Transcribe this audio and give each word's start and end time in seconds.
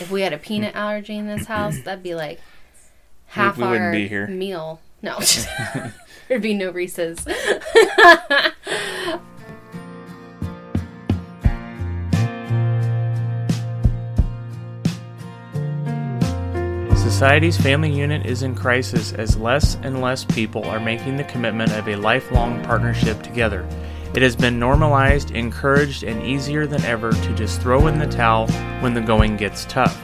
If 0.00 0.10
we 0.10 0.22
had 0.22 0.32
a 0.32 0.38
peanut 0.38 0.74
allergy 0.74 1.16
in 1.16 1.26
this 1.26 1.46
house, 1.46 1.78
that'd 1.84 2.02
be 2.02 2.14
like 2.14 2.40
half 3.26 3.56
we 3.56 3.64
wouldn't 3.64 3.82
our 3.82 3.92
be 3.92 4.08
here. 4.08 4.26
meal. 4.26 4.80
No, 5.02 5.18
there'd 6.28 6.42
be 6.42 6.54
no 6.54 6.70
Reese's. 6.70 7.24
Society's 17.18 17.56
family 17.56 17.90
unit 17.90 18.24
is 18.26 18.44
in 18.44 18.54
crisis 18.54 19.12
as 19.12 19.36
less 19.36 19.74
and 19.82 20.00
less 20.00 20.24
people 20.24 20.64
are 20.66 20.78
making 20.78 21.16
the 21.16 21.24
commitment 21.24 21.72
of 21.72 21.88
a 21.88 21.96
lifelong 21.96 22.62
partnership 22.62 23.20
together. 23.22 23.68
It 24.14 24.22
has 24.22 24.34
been 24.34 24.58
normalized, 24.58 25.32
encouraged, 25.32 26.02
and 26.02 26.22
easier 26.22 26.66
than 26.66 26.82
ever 26.84 27.12
to 27.12 27.34
just 27.34 27.60
throw 27.60 27.88
in 27.88 27.98
the 27.98 28.06
towel 28.06 28.48
when 28.80 28.94
the 28.94 29.02
going 29.02 29.36
gets 29.36 29.66
tough. 29.66 30.02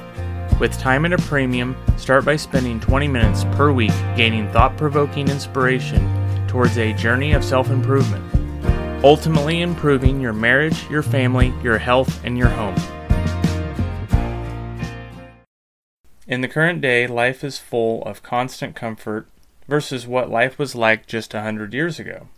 With 0.60 0.78
time 0.78 1.06
at 1.06 1.12
a 1.12 1.18
premium, 1.18 1.74
start 1.96 2.24
by 2.24 2.36
spending 2.36 2.78
20 2.80 3.08
minutes 3.08 3.44
per 3.56 3.72
week 3.72 3.92
gaining 4.14 4.48
thought 4.52 4.76
provoking 4.76 5.28
inspiration 5.28 6.46
towards 6.46 6.76
a 6.76 6.92
journey 6.92 7.32
of 7.32 7.42
self 7.42 7.70
improvement, 7.70 8.22
ultimately 9.02 9.62
improving 9.62 10.20
your 10.20 10.34
marriage, 10.34 10.88
your 10.90 11.02
family, 11.02 11.52
your 11.62 11.78
health, 11.78 12.24
and 12.24 12.36
your 12.38 12.50
home. 12.50 12.76
In 16.28 16.42
the 16.42 16.48
current 16.48 16.80
day, 16.80 17.06
life 17.06 17.42
is 17.42 17.58
full 17.58 18.02
of 18.04 18.22
constant 18.22 18.76
comfort 18.76 19.26
versus 19.66 20.06
what 20.06 20.30
life 20.30 20.58
was 20.58 20.74
like 20.74 21.06
just 21.06 21.34
a 21.34 21.40
hundred 21.40 21.74
years 21.74 21.98
ago. 21.98 22.28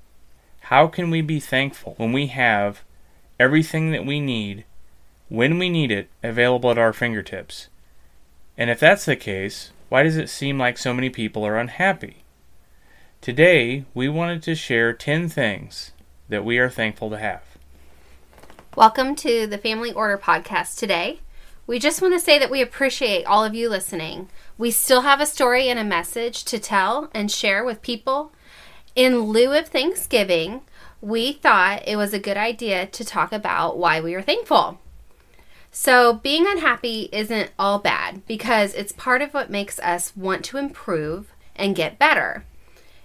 How 0.70 0.88
can 0.88 1.10
we 1.10 1.20
be 1.20 1.38
thankful 1.38 1.94
when 1.96 2.12
we 2.12 2.26
have 2.26 2.82
everything 3.38 3.92
that 3.92 4.04
we 4.04 4.18
need, 4.18 4.64
when 5.28 5.60
we 5.60 5.68
need 5.68 5.92
it, 5.92 6.08
available 6.24 6.72
at 6.72 6.76
our 6.76 6.92
fingertips? 6.92 7.68
And 8.58 8.68
if 8.68 8.80
that's 8.80 9.04
the 9.04 9.14
case, 9.14 9.70
why 9.90 10.02
does 10.02 10.16
it 10.16 10.28
seem 10.28 10.58
like 10.58 10.76
so 10.76 10.92
many 10.92 11.08
people 11.08 11.46
are 11.46 11.56
unhappy? 11.56 12.24
Today, 13.20 13.84
we 13.94 14.08
wanted 14.08 14.42
to 14.42 14.56
share 14.56 14.92
10 14.92 15.28
things 15.28 15.92
that 16.28 16.44
we 16.44 16.58
are 16.58 16.68
thankful 16.68 17.10
to 17.10 17.18
have. 17.18 17.44
Welcome 18.74 19.14
to 19.14 19.46
the 19.46 19.58
Family 19.58 19.92
Order 19.92 20.18
Podcast 20.18 20.78
today. 20.78 21.20
We 21.68 21.78
just 21.78 22.02
want 22.02 22.14
to 22.14 22.18
say 22.18 22.40
that 22.40 22.50
we 22.50 22.60
appreciate 22.60 23.24
all 23.24 23.44
of 23.44 23.54
you 23.54 23.68
listening. 23.68 24.30
We 24.58 24.72
still 24.72 25.02
have 25.02 25.20
a 25.20 25.26
story 25.26 25.68
and 25.68 25.78
a 25.78 25.84
message 25.84 26.42
to 26.46 26.58
tell 26.58 27.08
and 27.14 27.30
share 27.30 27.64
with 27.64 27.82
people. 27.82 28.32
In 28.96 29.24
lieu 29.24 29.52
of 29.52 29.68
Thanksgiving, 29.68 30.62
we 31.00 31.32
thought 31.32 31.86
it 31.86 31.96
was 31.96 32.12
a 32.12 32.18
good 32.18 32.36
idea 32.36 32.86
to 32.86 33.04
talk 33.04 33.32
about 33.32 33.78
why 33.78 34.00
we 34.00 34.14
are 34.14 34.22
thankful. 34.22 34.80
So, 35.70 36.14
being 36.14 36.46
unhappy 36.46 37.10
isn't 37.12 37.50
all 37.58 37.78
bad 37.78 38.26
because 38.26 38.72
it's 38.74 38.92
part 38.92 39.20
of 39.20 39.34
what 39.34 39.50
makes 39.50 39.78
us 39.80 40.16
want 40.16 40.44
to 40.46 40.56
improve 40.56 41.32
and 41.54 41.76
get 41.76 41.98
better. 41.98 42.44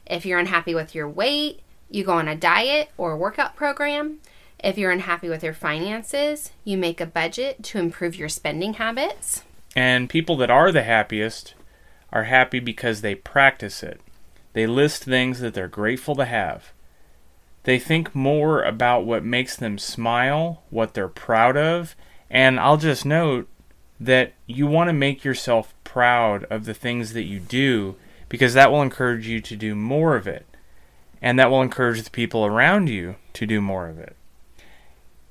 If 0.06 0.26
you're 0.26 0.40
unhappy 0.40 0.74
with 0.74 0.96
your 0.96 1.10
weight, 1.10 1.60
you 1.90 2.06
go 2.06 2.14
on 2.14 2.28
a 2.28 2.36
diet 2.36 2.90
or 2.98 3.12
a 3.12 3.18
workout 3.18 3.56
program. 3.56 4.20
If 4.64 4.78
you're 4.78 4.92
unhappy 4.92 5.28
with 5.28 5.44
your 5.44 5.54
finances, 5.54 6.52
you 6.64 6.78
make 6.78 7.02
a 7.02 7.06
budget 7.06 7.62
to 7.64 7.80
improve 7.80 8.16
your 8.16 8.30
spending 8.30 8.76
habits. 8.76 9.44
And 9.76 10.10
people 10.10 10.38
that 10.38 10.50
are 10.50 10.72
the 10.72 10.84
happiest 10.84 11.56
are 12.14 12.24
happy 12.24 12.60
because 12.60 13.02
they 13.02 13.16
practice 13.16 13.84
it. 13.84 14.00
They 14.54 14.68
list 14.68 15.04
things 15.04 15.40
that 15.40 15.54
they're 15.54 15.68
grateful 15.68 16.16
to 16.16 16.26
have. 16.26 16.72
They 17.64 17.78
think 17.78 18.16
more 18.16 18.64
about 18.64 19.06
what 19.06 19.24
makes 19.24 19.56
them 19.56 19.78
smile, 19.78 20.64
what 20.70 20.94
they're 20.94 21.08
proud 21.08 21.56
of, 21.58 21.96
and 22.30 22.60
I'll 22.60 22.78
just 22.78 23.06
note 23.06 23.48
that 24.00 24.34
you 24.48 24.66
want 24.66 24.88
to 24.88 24.94
make 24.94 25.24
yourself 25.24 25.74
proud 25.84 26.46
of 26.46 26.66
the 26.66 26.74
things 26.74 27.14
that 27.14 27.24
you 27.24 27.40
do 27.40 27.96
because 28.30 28.54
that 28.54 28.72
will 28.72 28.82
encourage 28.82 29.28
you 29.28 29.42
to 29.42 29.56
do 29.56 29.76
more 29.76 30.16
of 30.16 30.26
it. 30.26 30.46
And 31.22 31.38
that 31.38 31.52
will 31.52 31.62
encourage 31.62 32.02
the 32.02 32.10
people 32.10 32.46
around 32.46 32.88
you 32.88 33.16
to 33.34 33.46
do 33.46 33.62
more 33.62 33.90
of 33.90 34.00
it. 34.00 34.16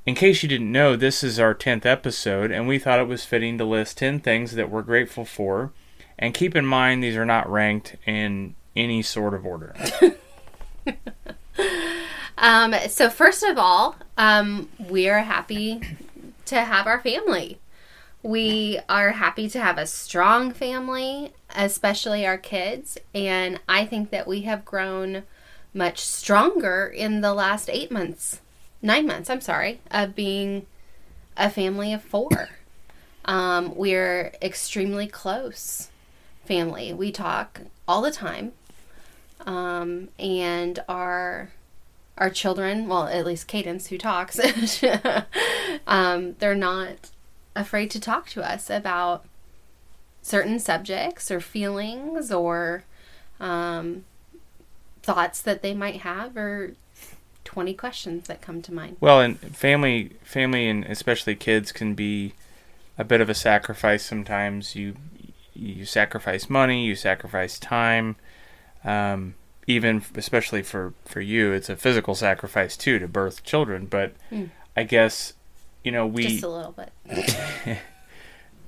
In 0.06 0.14
case 0.14 0.42
you 0.42 0.48
didn't 0.48 0.70
know, 0.70 0.96
this 0.96 1.24
is 1.24 1.40
our 1.40 1.54
10th 1.54 1.84
episode, 1.84 2.50
and 2.50 2.68
we 2.68 2.78
thought 2.78 3.00
it 3.00 3.08
was 3.08 3.24
fitting 3.24 3.58
to 3.58 3.64
list 3.64 3.98
10 3.98 4.20
things 4.20 4.52
that 4.52 4.70
we're 4.70 4.82
grateful 4.82 5.24
for. 5.24 5.72
And 6.18 6.34
keep 6.34 6.54
in 6.54 6.66
mind, 6.66 7.02
these 7.02 7.16
are 7.16 7.24
not 7.24 7.50
ranked 7.50 7.96
in 8.06 8.54
any 8.76 9.02
sort 9.02 9.34
of 9.34 9.44
order. 9.44 9.74
Um, 12.40 12.74
so, 12.88 13.10
first 13.10 13.42
of 13.42 13.58
all, 13.58 13.96
um, 14.16 14.70
we 14.78 15.10
are 15.10 15.20
happy 15.20 15.80
to 16.46 16.56
have 16.62 16.86
our 16.86 16.98
family. 16.98 17.58
We 18.22 18.80
are 18.88 19.10
happy 19.10 19.48
to 19.50 19.60
have 19.60 19.76
a 19.76 19.86
strong 19.86 20.52
family, 20.52 21.32
especially 21.54 22.26
our 22.26 22.38
kids. 22.38 22.96
And 23.14 23.60
I 23.68 23.84
think 23.84 24.10
that 24.10 24.26
we 24.26 24.42
have 24.42 24.64
grown 24.64 25.24
much 25.74 26.00
stronger 26.00 26.86
in 26.86 27.20
the 27.20 27.34
last 27.34 27.68
eight 27.70 27.90
months, 27.90 28.40
nine 28.80 29.06
months, 29.06 29.28
I'm 29.28 29.42
sorry, 29.42 29.80
of 29.90 30.16
being 30.16 30.66
a 31.36 31.50
family 31.50 31.92
of 31.92 32.02
four. 32.02 32.48
Um, 33.26 33.74
we're 33.74 34.32
extremely 34.40 35.06
close 35.06 35.90
family. 36.46 36.92
We 36.94 37.12
talk 37.12 37.60
all 37.86 38.00
the 38.00 38.10
time. 38.10 38.52
Um, 39.46 40.08
and 40.18 40.82
our 40.88 41.50
our 42.20 42.30
children, 42.30 42.86
well, 42.86 43.08
at 43.08 43.24
least 43.24 43.48
Cadence, 43.48 43.86
who 43.86 43.96
talks, 43.96 44.38
um, 45.86 46.36
they're 46.38 46.54
not 46.54 47.10
afraid 47.56 47.90
to 47.90 47.98
talk 47.98 48.28
to 48.28 48.48
us 48.48 48.68
about 48.68 49.24
certain 50.20 50.58
subjects 50.58 51.30
or 51.30 51.40
feelings 51.40 52.30
or 52.30 52.84
um, 53.40 54.04
thoughts 55.02 55.40
that 55.40 55.62
they 55.62 55.72
might 55.72 56.02
have 56.02 56.36
or 56.36 56.74
20 57.44 57.72
questions 57.72 58.28
that 58.28 58.42
come 58.42 58.60
to 58.62 58.72
mind. 58.72 58.98
Well, 59.00 59.22
and 59.22 59.38
family, 59.38 60.10
family, 60.22 60.68
and 60.68 60.84
especially 60.84 61.34
kids 61.34 61.72
can 61.72 61.94
be 61.94 62.34
a 62.98 63.02
bit 63.02 63.22
of 63.22 63.30
a 63.30 63.34
sacrifice 63.34 64.04
sometimes. 64.04 64.76
You 64.76 64.94
you 65.54 65.84
sacrifice 65.84 66.48
money, 66.48 66.84
you 66.84 66.94
sacrifice 66.94 67.58
time. 67.58 68.16
Um, 68.84 69.34
even 69.70 70.02
especially 70.16 70.62
for 70.62 70.92
for 71.04 71.20
you, 71.20 71.52
it's 71.52 71.68
a 71.68 71.76
physical 71.76 72.14
sacrifice 72.14 72.76
too 72.76 72.98
to 72.98 73.08
birth 73.08 73.42
children. 73.44 73.86
But 73.86 74.12
Mm. 74.30 74.50
I 74.76 74.84
guess 74.84 75.34
you 75.84 75.92
know 75.92 76.06
we 76.06 76.26
Just 76.26 76.42
a 76.44 76.48
little 76.48 76.72
bit. 76.72 76.92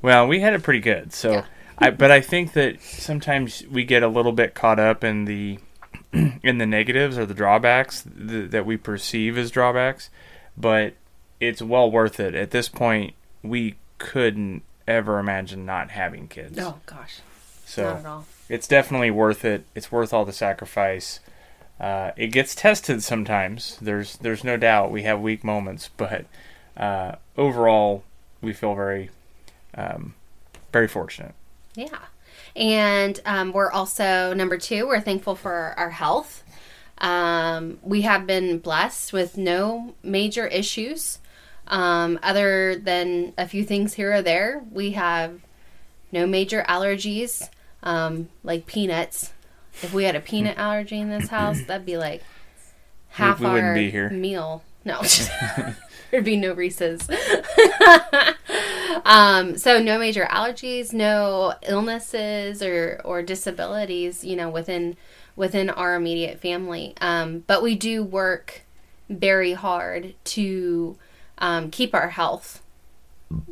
well, 0.02 0.26
we 0.26 0.40
had 0.40 0.54
it 0.54 0.62
pretty 0.62 0.80
good. 0.80 1.12
So, 1.12 1.32
Yeah. 1.32 1.44
I 1.78 1.90
but 1.90 2.10
I 2.10 2.20
think 2.20 2.52
that 2.52 2.80
sometimes 2.82 3.62
we 3.70 3.84
get 3.84 4.02
a 4.02 4.08
little 4.08 4.32
bit 4.32 4.54
caught 4.54 4.78
up 4.78 5.02
in 5.04 5.24
the 5.24 5.58
in 6.12 6.58
the 6.58 6.66
negatives 6.66 7.18
or 7.18 7.26
the 7.26 7.34
drawbacks 7.34 8.02
th- 8.02 8.50
that 8.50 8.66
we 8.66 8.76
perceive 8.76 9.36
as 9.38 9.50
drawbacks, 9.50 10.10
but 10.56 10.94
it's 11.40 11.62
well 11.62 11.90
worth 11.90 12.20
it. 12.20 12.34
At 12.34 12.50
this 12.50 12.68
point, 12.68 13.14
we 13.42 13.76
couldn't 13.98 14.62
ever 14.86 15.18
imagine 15.18 15.64
not 15.64 15.90
having 15.90 16.28
kids. 16.28 16.58
Oh, 16.58 16.78
gosh. 16.86 17.20
so 17.64 17.84
Not 17.84 17.96
at 18.00 18.06
all. 18.06 18.26
It's 18.48 18.68
definitely 18.68 19.10
worth 19.10 19.44
it. 19.44 19.64
It's 19.74 19.90
worth 19.90 20.12
all 20.12 20.24
the 20.24 20.32
sacrifice. 20.32 21.20
Uh, 21.80 22.12
it 22.16 22.28
gets 22.28 22.54
tested 22.54 23.02
sometimes. 23.02 23.76
There's 23.80 24.16
there's 24.18 24.44
no 24.44 24.56
doubt 24.56 24.90
we 24.90 25.02
have 25.02 25.20
weak 25.20 25.42
moments, 25.42 25.90
but 25.96 26.26
uh, 26.76 27.16
overall 27.36 28.04
we 28.40 28.52
feel 28.52 28.74
very 28.74 29.10
um, 29.74 30.14
very 30.72 30.88
fortunate. 30.88 31.34
Yeah. 31.74 31.98
And 32.54 33.18
um, 33.24 33.52
we're 33.52 33.70
also, 33.70 34.34
number 34.34 34.58
two, 34.58 34.86
we're 34.86 35.00
thankful 35.00 35.34
for 35.34 35.74
our 35.76 35.90
health. 35.90 36.44
Um, 36.98 37.78
we 37.82 38.02
have 38.02 38.26
been 38.26 38.58
blessed 38.58 39.12
with 39.12 39.36
no 39.36 39.94
major 40.02 40.46
issues 40.46 41.18
um, 41.66 42.18
other 42.22 42.76
than 42.76 43.32
a 43.38 43.48
few 43.48 43.64
things 43.64 43.94
here 43.94 44.12
or 44.12 44.22
there. 44.22 44.62
We 44.70 44.92
have 44.92 45.40
no 46.12 46.26
major 46.26 46.64
allergies 46.68 47.48
um, 47.82 48.28
like 48.42 48.66
peanuts. 48.66 49.32
If 49.82 49.92
we 49.92 50.04
had 50.04 50.16
a 50.16 50.20
peanut 50.20 50.58
allergy 50.58 51.00
in 51.00 51.10
this 51.10 51.28
house, 51.28 51.62
that'd 51.66 51.86
be 51.86 51.96
like 51.96 52.22
half 53.10 53.40
we 53.40 53.46
wouldn't 53.46 53.64
our 53.64 53.74
be 53.74 53.90
here. 53.90 54.10
meal. 54.10 54.62
No, 54.84 55.02
there'd 56.10 56.24
be 56.24 56.36
no 56.36 56.52
Reese's. 56.54 57.08
um, 59.04 59.56
so 59.56 59.80
no 59.80 59.98
major 59.98 60.24
allergies, 60.24 60.92
no 60.92 61.54
illnesses 61.62 62.62
or 62.62 63.00
or 63.04 63.22
disabilities, 63.22 64.24
you 64.24 64.36
know, 64.36 64.50
within 64.50 64.96
within 65.36 65.70
our 65.70 65.94
immediate 65.94 66.40
family. 66.40 66.94
Um, 67.00 67.44
but 67.46 67.62
we 67.62 67.74
do 67.74 68.02
work 68.02 68.62
very 69.08 69.52
hard 69.52 70.14
to 70.24 70.96
um, 71.38 71.70
keep 71.70 71.94
our 71.94 72.10
health 72.10 72.62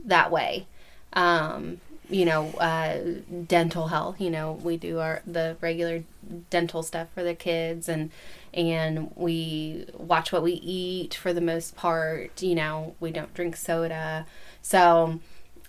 that 0.04 0.30
way. 0.30 0.66
Um, 1.12 1.80
you 2.10 2.24
know, 2.24 2.50
uh, 2.52 2.98
dental 3.46 3.88
health. 3.88 4.20
You 4.20 4.30
know, 4.30 4.58
we 4.62 4.76
do 4.76 4.98
our 4.98 5.22
the 5.26 5.56
regular 5.60 6.04
dental 6.50 6.82
stuff 6.82 7.08
for 7.14 7.22
the 7.22 7.34
kids, 7.34 7.88
and 7.88 8.10
and 8.52 9.12
we 9.16 9.86
watch 9.94 10.32
what 10.32 10.42
we 10.42 10.52
eat 10.52 11.14
for 11.14 11.32
the 11.32 11.40
most 11.40 11.76
part. 11.76 12.42
You 12.42 12.54
know, 12.54 12.94
we 13.00 13.10
don't 13.10 13.32
drink 13.34 13.56
soda, 13.56 14.26
so 14.62 15.20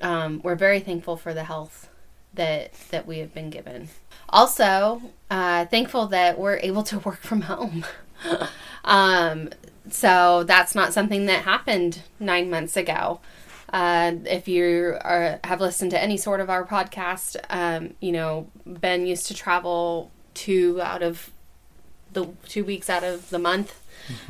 um, 0.02 0.42
we're 0.44 0.56
very 0.56 0.80
thankful 0.80 1.18
for 1.18 1.34
the 1.34 1.46
health 1.46 1.90
that 2.34 2.74
that 2.90 3.06
we 3.08 3.20
have 3.20 3.34
been 3.34 3.50
given. 3.50 3.90
Also, 4.30 5.02
uh, 5.30 5.66
thankful 5.66 6.08
that 6.08 6.40
we're 6.40 6.58
able 6.58 6.84
to 6.84 7.00
work 7.00 7.22
from 7.22 7.42
home. 7.42 7.86
um, 8.86 9.50
so 9.90 10.44
that's 10.44 10.76
not 10.76 10.94
something 10.94 11.26
that 11.26 11.44
happened 11.44 12.02
nine 12.20 12.50
months 12.50 12.78
ago. 12.78 13.20
Uh, 13.71 14.13
if 14.25 14.47
you 14.47 14.97
are, 15.01 15.39
have 15.44 15.62
listened 15.62 15.91
to 15.91 16.01
any 16.01 16.18
sort 16.18 16.41
of 16.41 16.50
our 16.50 16.65
podcast, 16.65 17.38
um, 17.50 17.94
you 18.00 18.12
know 18.12 18.47
Ben 18.65 19.06
used 19.06 19.27
to 19.27 19.33
travel 19.33 20.12
two 20.33 20.81
out 20.81 21.01
of 21.01 21.31
the 22.13 22.27
two 22.47 22.63
weeks 22.65 22.89
out 22.89 23.03
of 23.03 23.29
the 23.29 23.39
month. 23.39 23.81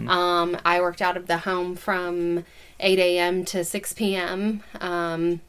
Um, 0.07 0.57
I 0.65 0.81
worked 0.81 1.01
out 1.01 1.17
of 1.17 1.27
the 1.27 1.39
home 1.39 1.75
from 1.75 2.45
8 2.79 2.99
a.m. 2.99 3.45
to 3.45 3.63
6 3.63 3.93
p.m. 3.93 4.63
Um, 4.79 5.41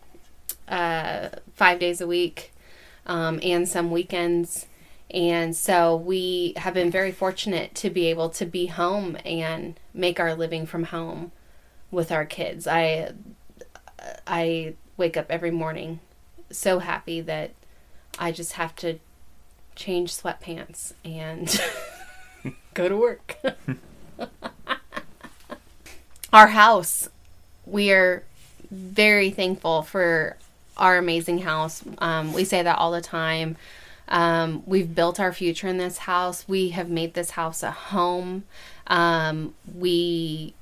uh, 0.68 1.28
five 1.54 1.78
days 1.78 2.00
a 2.00 2.06
week 2.06 2.52
um, 3.06 3.40
and 3.42 3.68
some 3.68 3.90
weekends. 3.90 4.66
And 5.10 5.54
so 5.54 5.94
we 5.96 6.54
have 6.56 6.74
been 6.74 6.90
very 6.90 7.12
fortunate 7.12 7.74
to 7.76 7.90
be 7.90 8.06
able 8.06 8.30
to 8.30 8.46
be 8.46 8.66
home 8.66 9.18
and 9.24 9.78
make 9.92 10.18
our 10.18 10.34
living 10.34 10.64
from 10.64 10.84
home 10.84 11.32
with 11.90 12.10
our 12.10 12.24
kids. 12.24 12.66
I 12.66 13.12
I 14.26 14.75
wake 14.96 15.16
up 15.16 15.26
every 15.31 15.50
morning 15.50 16.00
so 16.50 16.78
happy 16.78 17.20
that 17.22 17.52
I 18.19 18.32
just 18.32 18.54
have 18.54 18.76
to 18.76 18.99
change 19.75 20.14
sweatpants 20.14 20.93
and 21.04 21.60
go 22.75 22.88
to 22.88 22.96
work. 22.96 23.37
our 26.32 26.49
house, 26.49 27.08
we 27.66 27.93
are 27.93 28.25
very 28.70 29.31
thankful 29.31 29.82
for 29.82 30.37
our 30.76 30.96
amazing 30.96 31.38
house. 31.38 31.82
Um, 31.99 32.32
we 32.32 32.44
say 32.44 32.62
that 32.62 32.78
all 32.78 32.93
the 32.93 33.00
time. 33.00 33.56
Um, 34.08 34.62
we've 34.66 34.94
built 34.94 35.20
our 35.20 35.32
future 35.32 35.69
in 35.69 35.78
this 35.78 35.99
house. 35.99 36.46
We 36.49 36.70
have 36.70 36.90
made 36.90 37.14
this 37.14 37.31
house 37.31 37.62
a 37.62 37.70
home. 37.70 38.44
Um, 38.87 39.54
we, 39.75 40.54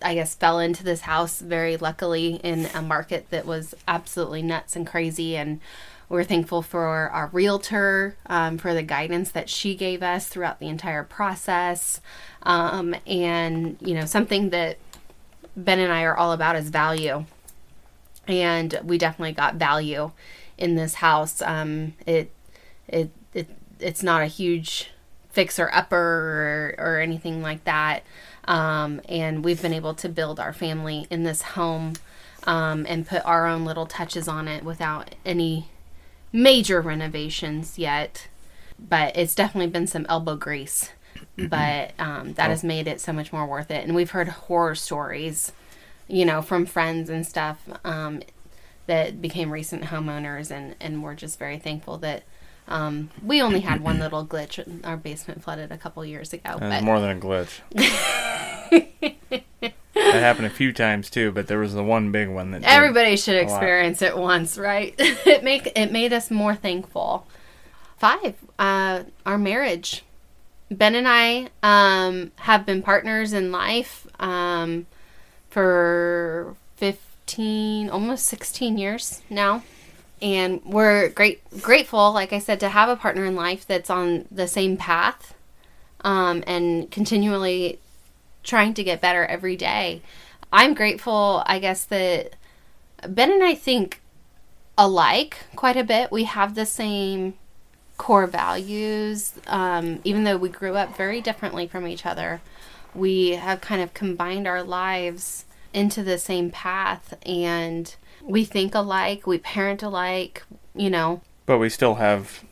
I 0.00 0.14
guess, 0.14 0.34
fell 0.34 0.58
into 0.58 0.84
this 0.84 1.02
house 1.02 1.40
very 1.40 1.76
luckily 1.76 2.36
in 2.36 2.66
a 2.74 2.82
market 2.82 3.30
that 3.30 3.46
was 3.46 3.74
absolutely 3.86 4.42
nuts 4.42 4.76
and 4.76 4.86
crazy. 4.86 5.36
And 5.36 5.60
we're 6.08 6.24
thankful 6.24 6.62
for 6.62 7.08
our 7.10 7.28
realtor, 7.32 8.16
um, 8.26 8.58
for 8.58 8.74
the 8.74 8.82
guidance 8.82 9.30
that 9.32 9.48
she 9.48 9.74
gave 9.74 10.02
us 10.02 10.28
throughout 10.28 10.60
the 10.60 10.68
entire 10.68 11.04
process. 11.04 12.00
Um, 12.42 12.94
and, 13.06 13.76
you 13.80 13.94
know, 13.94 14.04
something 14.04 14.50
that 14.50 14.78
Ben 15.56 15.78
and 15.78 15.92
I 15.92 16.02
are 16.02 16.16
all 16.16 16.32
about 16.32 16.56
is 16.56 16.68
value 16.68 17.24
and 18.28 18.78
we 18.84 18.98
definitely 18.98 19.32
got 19.32 19.56
value 19.56 20.12
in 20.58 20.74
this 20.74 20.94
house. 20.94 21.42
Um, 21.42 21.94
it, 22.06 22.30
it, 22.88 23.10
it, 23.34 23.48
it's 23.80 24.02
not 24.02 24.22
a 24.22 24.26
huge 24.26 24.90
fixer 25.30 25.70
upper 25.72 25.96
or, 25.96 26.74
or 26.78 27.00
anything 27.00 27.42
like 27.42 27.64
that. 27.64 28.04
Um, 28.44 29.00
and 29.08 29.44
we've 29.44 29.62
been 29.62 29.72
able 29.72 29.94
to 29.94 30.08
build 30.08 30.40
our 30.40 30.52
family 30.52 31.06
in 31.10 31.22
this 31.22 31.42
home 31.42 31.94
um, 32.44 32.86
and 32.88 33.06
put 33.06 33.24
our 33.24 33.46
own 33.46 33.64
little 33.64 33.86
touches 33.86 34.26
on 34.26 34.48
it 34.48 34.64
without 34.64 35.14
any 35.24 35.68
major 36.32 36.80
renovations 36.80 37.78
yet. 37.78 38.28
But 38.78 39.16
it's 39.16 39.34
definitely 39.34 39.70
been 39.70 39.86
some 39.86 40.06
elbow 40.08 40.36
grease. 40.36 40.90
But 41.36 41.92
um, 41.98 42.34
that 42.34 42.50
has 42.50 42.64
made 42.64 42.88
it 42.88 43.00
so 43.00 43.12
much 43.12 43.32
more 43.32 43.46
worth 43.46 43.70
it. 43.70 43.84
And 43.84 43.94
we've 43.94 44.10
heard 44.10 44.28
horror 44.28 44.74
stories 44.74 45.52
you 46.12 46.24
know, 46.26 46.42
from 46.42 46.66
friends 46.66 47.08
and 47.08 47.26
stuff 47.26 47.58
um, 47.84 48.22
that 48.86 49.22
became 49.22 49.50
recent 49.50 49.84
homeowners, 49.84 50.50
and 50.50 50.76
and 50.80 51.02
we're 51.02 51.14
just 51.14 51.38
very 51.38 51.58
thankful 51.58 51.96
that 51.98 52.22
um, 52.68 53.10
we 53.24 53.40
only 53.40 53.60
had 53.60 53.80
one 53.80 53.98
little 54.00 54.24
glitch. 54.26 54.84
Our 54.84 54.96
basement 54.96 55.42
flooded 55.42 55.72
a 55.72 55.78
couple 55.78 56.04
years 56.04 56.32
ago. 56.32 56.58
But 56.58 56.82
more 56.82 57.00
than 57.00 57.16
a 57.16 57.20
glitch. 57.20 57.60
that 59.02 59.74
happened 59.94 60.46
a 60.46 60.50
few 60.50 60.72
times 60.72 61.10
too, 61.10 61.32
but 61.32 61.46
there 61.46 61.58
was 61.58 61.74
the 61.74 61.82
one 61.82 62.12
big 62.12 62.28
one 62.28 62.52
that 62.52 62.62
everybody 62.64 63.16
should 63.16 63.36
experience 63.36 64.02
it 64.02 64.16
once, 64.16 64.56
right? 64.56 64.94
it 64.98 65.42
make 65.42 65.70
it 65.76 65.92
made 65.92 66.12
us 66.12 66.30
more 66.30 66.54
thankful. 66.54 67.26
Five, 67.98 68.34
uh, 68.58 69.04
our 69.26 69.38
marriage. 69.38 70.04
Ben 70.70 70.94
and 70.94 71.06
I 71.06 71.48
um, 71.62 72.32
have 72.36 72.64
been 72.64 72.82
partners 72.82 73.32
in 73.32 73.52
life 73.52 74.06
um, 74.18 74.86
for 75.50 76.56
15, 76.76 77.90
almost 77.90 78.24
16 78.26 78.78
years 78.78 79.22
now. 79.28 79.62
And 80.22 80.62
we're 80.64 81.10
great, 81.10 81.42
grateful, 81.60 82.12
like 82.12 82.32
I 82.32 82.38
said, 82.38 82.58
to 82.60 82.70
have 82.70 82.88
a 82.88 82.96
partner 82.96 83.24
in 83.24 83.36
life 83.36 83.66
that's 83.66 83.90
on 83.90 84.26
the 84.30 84.48
same 84.48 84.76
path 84.76 85.34
um, 86.04 86.42
and 86.46 86.90
continually 86.90 87.78
trying 88.42 88.74
to 88.74 88.84
get 88.84 89.00
better 89.00 89.24
every 89.24 89.56
day. 89.56 90.02
I'm 90.52 90.74
grateful, 90.74 91.42
I 91.46 91.58
guess, 91.58 91.84
that 91.86 92.34
Ben 93.06 93.32
and 93.32 93.42
I 93.42 93.54
think 93.54 94.00
alike 94.76 95.38
quite 95.56 95.76
a 95.76 95.84
bit. 95.84 96.10
We 96.12 96.24
have 96.24 96.54
the 96.54 96.66
same 96.66 97.34
core 97.96 98.26
values, 98.26 99.34
um, 99.46 100.00
even 100.04 100.24
though 100.24 100.36
we 100.36 100.48
grew 100.48 100.76
up 100.76 100.96
very 100.96 101.20
differently 101.20 101.66
from 101.66 101.86
each 101.86 102.04
other. 102.04 102.40
We 102.94 103.30
have 103.30 103.60
kind 103.60 103.80
of 103.80 103.94
combined 103.94 104.46
our 104.46 104.62
lives 104.62 105.44
into 105.72 106.02
the 106.02 106.18
same 106.18 106.50
path, 106.50 107.14
and 107.24 107.94
we 108.22 108.44
think 108.44 108.74
alike, 108.74 109.26
we 109.26 109.38
parent 109.38 109.82
alike, 109.82 110.42
you 110.74 110.90
know. 110.90 111.22
But 111.46 111.58
we 111.58 111.68
still 111.68 111.94
have 111.94 112.44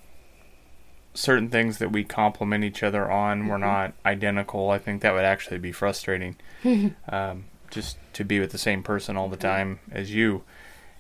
certain 1.14 1.48
things 1.50 1.78
that 1.78 1.90
we 1.92 2.04
complement 2.04 2.64
each 2.64 2.82
other 2.82 3.10
on. 3.10 3.46
We're 3.48 3.58
not 3.58 3.92
identical. 4.06 4.70
I 4.70 4.78
think 4.78 5.02
that 5.02 5.12
would 5.12 5.24
actually 5.24 5.58
be 5.58 5.72
frustrating. 5.72 6.36
um, 7.08 7.44
just 7.70 7.96
to 8.14 8.24
be 8.24 8.40
with 8.40 8.50
the 8.50 8.58
same 8.58 8.82
person 8.82 9.16
all 9.16 9.28
the 9.28 9.36
time 9.36 9.78
as 9.92 10.12
you. 10.14 10.42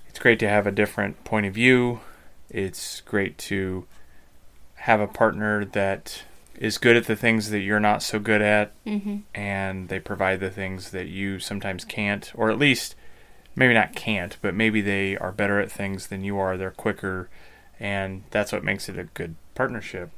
It's 0.08 0.18
great 0.18 0.38
to 0.40 0.48
have 0.48 0.66
a 0.66 0.72
different 0.72 1.22
point 1.24 1.46
of 1.46 1.54
view. 1.54 2.00
It's 2.48 3.00
great 3.02 3.38
to 3.38 3.86
have 4.74 5.00
a 5.00 5.06
partner 5.06 5.64
that 5.64 6.22
is 6.56 6.78
good 6.78 6.96
at 6.96 7.06
the 7.06 7.16
things 7.16 7.50
that 7.50 7.60
you're 7.60 7.80
not 7.80 8.02
so 8.02 8.18
good 8.18 8.42
at, 8.42 8.72
Mm-hmm. 8.86 9.18
and 9.34 9.88
they 9.88 9.98
provide 10.00 10.40
the 10.40 10.50
things 10.50 10.90
that 10.90 11.06
you 11.08 11.38
sometimes 11.38 11.84
can't, 11.84 12.30
or 12.34 12.50
at 12.50 12.58
least 12.58 12.94
maybe 13.56 13.74
not 13.74 13.94
can't, 13.94 14.36
but 14.42 14.54
maybe 14.54 14.80
they 14.80 15.16
are 15.16 15.32
better 15.32 15.58
at 15.60 15.70
things 15.72 16.08
than 16.08 16.22
you 16.24 16.38
are. 16.38 16.56
They're 16.56 16.70
quicker, 16.70 17.28
and 17.78 18.24
that's 18.30 18.52
what 18.52 18.64
makes 18.64 18.88
it 18.88 18.98
a 18.98 19.04
good 19.04 19.34
partnership. 19.60 20.10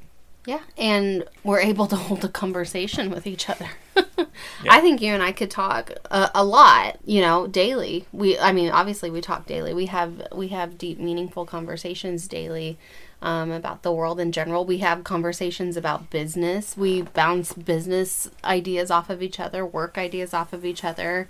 Yeah, 0.46 0.60
and 0.78 1.24
we're 1.42 1.58
able 1.58 1.88
to 1.88 1.96
hold 1.96 2.24
a 2.24 2.28
conversation 2.28 3.10
with 3.10 3.26
each 3.26 3.50
other. 3.50 3.70
I 4.68 4.80
think 4.80 5.02
you 5.02 5.12
and 5.12 5.22
I 5.22 5.32
could 5.32 5.50
talk 5.50 5.90
a, 6.12 6.30
a 6.32 6.44
lot, 6.44 6.98
you 7.04 7.20
know, 7.20 7.48
daily. 7.48 8.06
We, 8.12 8.38
I 8.38 8.52
mean, 8.52 8.70
obviously 8.70 9.10
we 9.10 9.20
talk 9.20 9.46
daily. 9.46 9.74
We 9.74 9.86
have 9.86 10.28
we 10.32 10.48
have 10.48 10.78
deep, 10.78 11.00
meaningful 11.00 11.44
conversations 11.44 12.28
daily 12.28 12.78
um, 13.20 13.50
about 13.50 13.82
the 13.82 13.90
world 13.90 14.20
in 14.20 14.30
general. 14.30 14.64
We 14.64 14.78
have 14.78 15.02
conversations 15.02 15.76
about 15.76 16.08
business. 16.10 16.76
We 16.76 17.02
bounce 17.02 17.52
business 17.52 18.30
ideas 18.44 18.92
off 18.92 19.10
of 19.10 19.22
each 19.22 19.40
other, 19.40 19.66
work 19.66 19.98
ideas 19.98 20.32
off 20.32 20.52
of 20.52 20.64
each 20.64 20.84
other. 20.84 21.28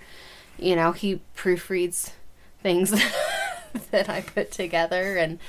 You 0.59 0.75
know, 0.75 0.91
he 0.91 1.19
proofreads 1.35 2.11
things 2.61 2.91
that 3.91 4.09
I 4.09 4.21
put 4.21 4.51
together 4.51 5.17
and 5.17 5.39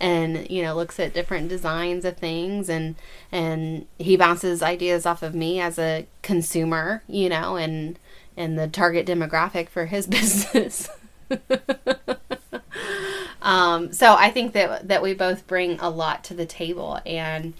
and 0.00 0.48
you 0.50 0.62
know 0.62 0.74
looks 0.74 0.98
at 1.00 1.12
different 1.12 1.48
designs 1.48 2.04
of 2.04 2.16
things 2.16 2.68
and 2.68 2.94
and 3.30 3.86
he 3.98 4.16
bounces 4.16 4.62
ideas 4.62 5.06
off 5.06 5.22
of 5.22 5.34
me 5.34 5.60
as 5.60 5.78
a 5.78 6.06
consumer, 6.22 7.02
you 7.08 7.28
know, 7.28 7.56
and 7.56 7.98
and 8.36 8.58
the 8.58 8.68
target 8.68 9.06
demographic 9.06 9.68
for 9.68 9.86
his 9.86 10.06
business. 10.08 10.88
um, 13.42 13.92
so 13.92 14.14
I 14.14 14.30
think 14.30 14.52
that 14.52 14.88
that 14.88 15.02
we 15.02 15.14
both 15.14 15.46
bring 15.46 15.78
a 15.80 15.90
lot 15.90 16.24
to 16.24 16.34
the 16.34 16.46
table 16.46 17.00
and 17.04 17.54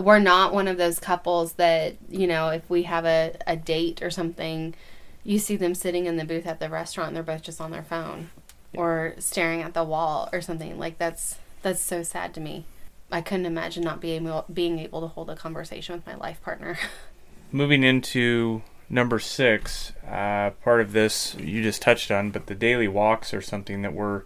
we're 0.00 0.18
not 0.18 0.52
one 0.52 0.66
of 0.66 0.76
those 0.76 0.98
couples 0.98 1.52
that, 1.52 1.94
you 2.10 2.26
know, 2.26 2.48
if 2.48 2.68
we 2.68 2.82
have 2.82 3.04
a, 3.04 3.36
a 3.46 3.54
date 3.54 4.02
or 4.02 4.10
something, 4.10 4.74
you 5.22 5.38
see 5.38 5.54
them 5.54 5.72
sitting 5.72 6.06
in 6.06 6.16
the 6.16 6.24
booth 6.24 6.48
at 6.48 6.58
the 6.58 6.68
restaurant 6.68 7.08
and 7.08 7.16
they're 7.16 7.22
both 7.22 7.42
just 7.42 7.60
on 7.60 7.70
their 7.70 7.84
phone 7.84 8.30
or 8.76 9.14
staring 9.18 9.62
at 9.62 9.74
the 9.74 9.84
wall 9.84 10.28
or 10.32 10.40
something. 10.40 10.78
Like 10.78 10.98
that's 10.98 11.36
that's 11.62 11.80
so 11.80 12.02
sad 12.02 12.34
to 12.34 12.40
me. 12.40 12.64
I 13.10 13.20
couldn't 13.20 13.46
imagine 13.46 13.84
not 13.84 14.00
being 14.00 14.26
able, 14.26 14.44
being 14.52 14.78
able 14.78 15.00
to 15.02 15.06
hold 15.06 15.30
a 15.30 15.36
conversation 15.36 15.94
with 15.94 16.06
my 16.06 16.14
life 16.14 16.42
partner. 16.42 16.78
Moving 17.52 17.84
into 17.84 18.62
number 18.88 19.18
six, 19.18 19.92
uh, 20.06 20.50
part 20.62 20.80
of 20.80 20.92
this 20.92 21.34
you 21.36 21.62
just 21.62 21.82
touched 21.82 22.10
on, 22.10 22.30
but 22.30 22.46
the 22.46 22.54
daily 22.54 22.88
walks 22.88 23.32
are 23.32 23.42
something 23.42 23.82
that 23.82 23.92
we're 23.92 24.22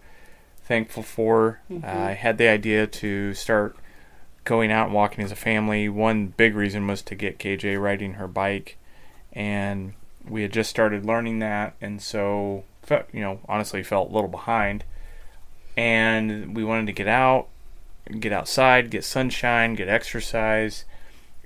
thankful 0.63 1.03
for. 1.03 1.61
Uh, 1.71 1.87
I 1.87 2.11
had 2.11 2.37
the 2.37 2.47
idea 2.47 2.87
to 2.87 3.33
start 3.33 3.75
going 4.45 4.71
out 4.71 4.87
and 4.87 4.95
walking 4.95 5.23
as 5.23 5.31
a 5.31 5.35
family. 5.35 5.89
One 5.89 6.27
big 6.27 6.55
reason 6.55 6.87
was 6.87 7.01
to 7.03 7.15
get 7.15 7.39
KJ 7.39 7.81
riding 7.81 8.13
her 8.13 8.27
bike, 8.27 8.77
and 9.33 9.93
we 10.27 10.41
had 10.41 10.53
just 10.53 10.69
started 10.69 11.05
learning 11.05 11.39
that, 11.39 11.75
and 11.81 12.01
so 12.01 12.63
you 13.13 13.21
know 13.21 13.39
honestly 13.47 13.83
felt 13.83 14.09
a 14.09 14.13
little 14.13 14.29
behind. 14.29 14.83
and 15.77 16.55
we 16.55 16.63
wanted 16.63 16.85
to 16.87 16.91
get 16.93 17.07
out, 17.07 17.47
get 18.19 18.33
outside, 18.33 18.89
get 18.89 19.03
sunshine, 19.03 19.75
get 19.75 19.87
exercise, 19.87 20.85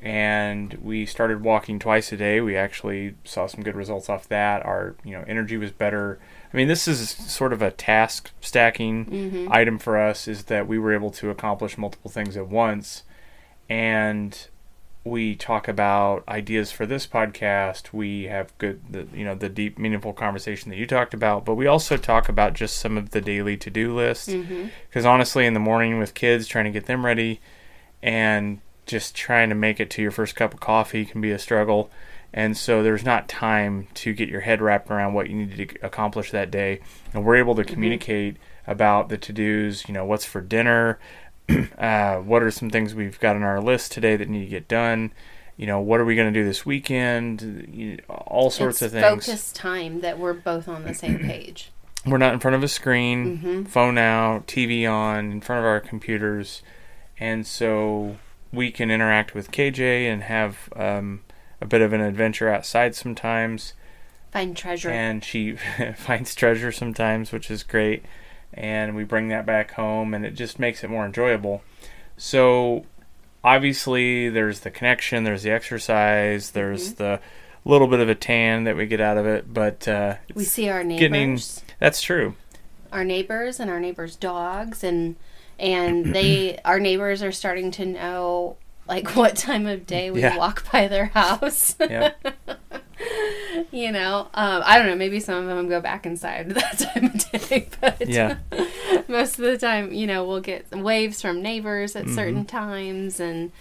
and 0.01 0.73
we 0.81 1.05
started 1.05 1.43
walking 1.43 1.79
twice 1.79 2.11
a 2.11 2.17
day. 2.17 2.41
We 2.41 2.55
actually 2.57 3.15
saw 3.23 3.47
some 3.47 3.63
good 3.63 3.75
results 3.75 4.09
off 4.09 4.27
that. 4.29 4.65
Our 4.65 4.95
you 5.03 5.11
know 5.11 5.23
energy 5.27 5.57
was 5.57 5.71
better. 5.71 6.19
I 6.53 6.57
mean, 6.57 6.67
this 6.67 6.87
is 6.87 7.09
sort 7.09 7.51
of 7.53 7.61
a 7.61 7.71
task 7.71 8.31
stacking 8.41 9.05
Mm-hmm. 9.05 9.47
item 9.51 9.79
for 9.79 9.97
us. 9.97 10.27
Is 10.27 10.45
that 10.45 10.67
we 10.67 10.77
were 10.79 10.93
able 10.93 11.11
to 11.11 11.29
accomplish 11.29 11.77
multiple 11.77 12.11
things 12.11 12.35
at 12.37 12.47
once, 12.47 13.03
and 13.69 14.47
we 15.05 15.35
talk 15.35 15.67
about 15.67 16.23
ideas 16.27 16.71
for 16.71 16.85
this 16.85 17.05
podcast. 17.05 17.91
We 17.91 18.23
have 18.23 18.57
good, 18.57 18.81
the, 18.89 19.07
you 19.13 19.25
know, 19.25 19.35
the 19.35 19.49
deep, 19.49 19.77
meaningful 19.77 20.13
conversation 20.13 20.69
that 20.69 20.77
you 20.77 20.87
talked 20.87 21.13
about, 21.13 21.43
but 21.43 21.55
we 21.55 21.67
also 21.67 21.97
talk 21.97 22.29
about 22.29 22.53
just 22.53 22.77
some 22.77 22.97
of 22.97 23.09
the 23.09 23.19
daily 23.19 23.57
to 23.57 23.69
do 23.69 23.93
lists. 23.93 24.29
Mm-hmm. 24.29 24.67
Because 24.87 25.05
honestly, 25.05 25.45
in 25.45 25.53
the 25.53 25.59
morning 25.59 25.99
with 25.99 26.13
kids, 26.13 26.47
trying 26.47 26.65
to 26.65 26.71
get 26.71 26.85
them 26.85 27.05
ready 27.05 27.41
and 28.01 28.61
just 28.85 29.15
trying 29.15 29.49
to 29.49 29.55
make 29.55 29.79
it 29.79 29.89
to 29.89 30.01
your 30.01 30.11
first 30.11 30.35
cup 30.35 30.53
of 30.53 30.59
coffee 30.59 31.05
can 31.05 31.19
be 31.21 31.31
a 31.31 31.39
struggle. 31.39 31.89
And 32.33 32.57
so 32.57 32.81
there's 32.81 33.05
not 33.05 33.27
time 33.27 33.87
to 33.95 34.13
get 34.13 34.29
your 34.29 34.41
head 34.41 34.61
wrapped 34.61 34.89
around 34.89 35.13
what 35.13 35.29
you 35.29 35.35
need 35.35 35.69
to 35.69 35.85
accomplish 35.85 36.31
that 36.31 36.49
day. 36.49 36.79
And 37.13 37.23
we're 37.23 37.35
able 37.35 37.55
to 37.55 37.63
communicate 37.63 38.37
about 38.65 39.09
the 39.09 39.17
to 39.17 39.33
dos, 39.33 39.87
you 39.87 39.93
know, 39.93 40.05
what's 40.05 40.25
for 40.25 40.41
dinner, 40.41 40.99
uh, 41.77 42.17
what 42.17 42.41
are 42.43 42.51
some 42.51 42.69
things 42.69 42.93
we've 42.95 43.19
got 43.19 43.35
on 43.35 43.43
our 43.43 43.61
list 43.61 43.91
today 43.91 44.15
that 44.15 44.29
need 44.29 44.45
to 44.45 44.49
get 44.49 44.67
done, 44.67 45.11
you 45.57 45.67
know, 45.67 45.79
what 45.79 45.99
are 45.99 46.05
we 46.05 46.15
going 46.15 46.31
to 46.33 46.39
do 46.39 46.45
this 46.45 46.65
weekend, 46.65 47.69
you 47.71 47.99
all 48.09 48.49
sorts 48.49 48.81
it's 48.81 48.93
of 48.93 49.01
things. 49.01 49.25
focused 49.25 49.55
time 49.55 50.01
that 50.01 50.17
we're 50.19 50.33
both 50.33 50.67
on 50.67 50.83
the 50.83 50.93
same 50.93 51.19
page. 51.25 51.71
We're 52.05 52.17
not 52.17 52.33
in 52.33 52.39
front 52.39 52.55
of 52.55 52.63
a 52.63 52.67
screen, 52.67 53.37
Mhm. 53.39 53.67
phone 53.67 53.97
out, 53.97 54.47
TV 54.47 54.85
on, 54.89 55.31
in 55.31 55.41
front 55.41 55.59
of 55.59 55.65
our 55.65 55.79
computers, 55.79 56.61
and 57.19 57.45
so 57.47 58.17
we 58.51 58.71
can 58.71 58.91
interact 58.91 59.33
with 59.33 59.51
KJ 59.51 60.07
and 60.11 60.23
have 60.23 60.69
um, 60.75 61.21
a 61.61 61.65
bit 61.65 61.81
of 61.81 61.93
an 61.93 62.01
adventure 62.01 62.49
outside 62.49 62.93
sometimes. 62.95 63.73
Find 64.31 64.57
treasure. 64.57 64.89
And 64.89 65.23
she 65.23 65.55
finds 65.95 66.35
treasure 66.35 66.71
sometimes, 66.71 67.31
which 67.31 67.49
is 67.51 67.63
great. 67.63 68.03
And 68.55 68.95
we 68.95 69.03
bring 69.03 69.29
that 69.29 69.45
back 69.45 69.71
home, 69.71 70.13
and 70.13 70.25
it 70.25 70.31
just 70.31 70.59
makes 70.59 70.83
it 70.83 70.89
more 70.89 71.05
enjoyable. 71.05 71.63
So, 72.17 72.85
obviously, 73.43 74.29
there's 74.29 74.61
the 74.61 74.71
connection, 74.71 75.23
there's 75.23 75.43
the 75.43 75.51
exercise, 75.51 76.51
there's 76.51 76.93
the 76.93 77.19
little 77.65 77.87
bit 77.87 77.99
of 77.99 78.09
a 78.09 78.15
tan 78.15 78.65
that 78.65 78.75
we 78.75 78.85
get 78.85 78.99
out 79.01 79.17
of 79.17 79.25
it, 79.25 79.53
but 79.53 79.87
uh, 79.87 80.15
we 80.35 80.43
see 80.43 80.69
our 80.69 80.83
neighbors, 80.83 80.99
getting- 81.61 81.75
that's 81.79 82.01
true. 82.01 82.35
our 82.91 83.03
neighbors, 83.03 83.59
and 83.59 83.69
our 83.71 83.79
neighbors' 83.79 84.15
dogs, 84.15 84.83
and 84.83 85.15
and 85.59 86.05
they, 86.15 86.59
our 86.65 86.79
neighbors, 86.79 87.23
are 87.23 87.31
starting 87.31 87.71
to 87.71 87.85
know 87.85 88.57
like 88.87 89.09
what 89.15 89.35
time 89.35 89.65
of 89.65 89.85
day 89.87 90.11
we 90.11 90.21
Yeah. 90.21 90.37
walk 90.37 90.69
by 90.71 90.87
their 90.87 91.05
house. 91.07 91.75
Yep. 91.79 92.35
you 93.71 93.91
know, 93.91 94.27
um, 94.33 94.61
I 94.65 94.77
don't 94.77 94.87
know. 94.87 94.95
Maybe 94.95 95.19
some 95.19 95.35
of 95.35 95.45
them 95.47 95.67
go 95.69 95.79
back 95.81 96.05
inside 96.05 96.49
that 96.55 96.77
time 96.79 97.05
of 97.05 97.31
day, 97.49 97.67
but 97.81 98.07
Yeah. 98.07 98.37
most 99.07 99.39
of 99.39 99.45
the 99.45 99.57
time, 99.57 99.91
you 99.93 100.07
know, 100.07 100.23
we'll 100.25 100.41
get 100.41 100.69
waves 100.71 101.21
from 101.21 101.41
neighbors 101.41 101.95
at 101.95 102.05
Mhm. 102.05 102.15
certain 102.15 102.45
times, 102.45 103.19
and 103.19 103.51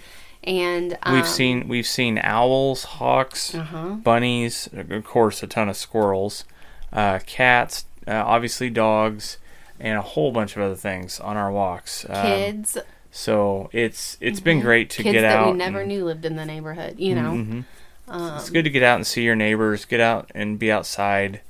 and 0.44 0.99
um, 1.04 1.14
We've 1.14 1.28
seen 1.28 1.68
we've 1.68 1.87
seen 1.87 2.18
owls, 2.23 2.85
hawks, 2.85 3.54
uh 3.54 3.62
huh, 3.62 3.88
bunnies, 4.02 4.68
of 4.73 5.04
course, 5.04 5.42
a 5.42 5.47
ton 5.47 5.68
of 5.68 5.76
squirrels, 5.76 6.44
uh, 6.92 7.21
cats, 7.26 7.85
uh, 8.09 8.12
obviously 8.26 8.68
dogs, 8.71 9.38
and 9.78 9.97
a 9.99 10.02
whole 10.02 10.32
bunch 10.32 10.56
of 10.56 10.62
other 10.62 10.75
things 10.75 11.21
on 11.21 11.37
our 11.37 11.50
walks. 11.52 12.04
Um, 12.09 12.23
kids, 12.26 12.78
So 13.14 13.68
it's 13.73 14.16
it's 14.21 14.40
been 14.40 14.59
Mhm. 14.61 14.62
great 14.62 14.90
to 14.90 15.02
kids 15.02 15.12
get 15.12 15.21
that 15.23 15.37
out. 15.37 15.52
we 15.52 15.59
never 15.59 15.80
and- 15.80 15.88
knew 15.88 16.04
lived 16.04 16.25
in 16.25 16.37
the 16.37 16.44
neighborhood. 16.47 16.99
You 16.99 17.14
know, 17.14 17.30
Mhm. 17.32 17.64
Um, 18.12 18.37
it's 18.37 18.50
good 18.50 18.64
to 18.64 18.71
get 18.71 18.83
out 18.83 18.97
and 18.97 19.07
see 19.07 19.23
your 19.23 19.37
neighbors, 19.37 19.85
get 19.85 20.00
out 20.00 20.31
and 20.35 20.59
be 20.59 20.71
outside. 20.71 21.40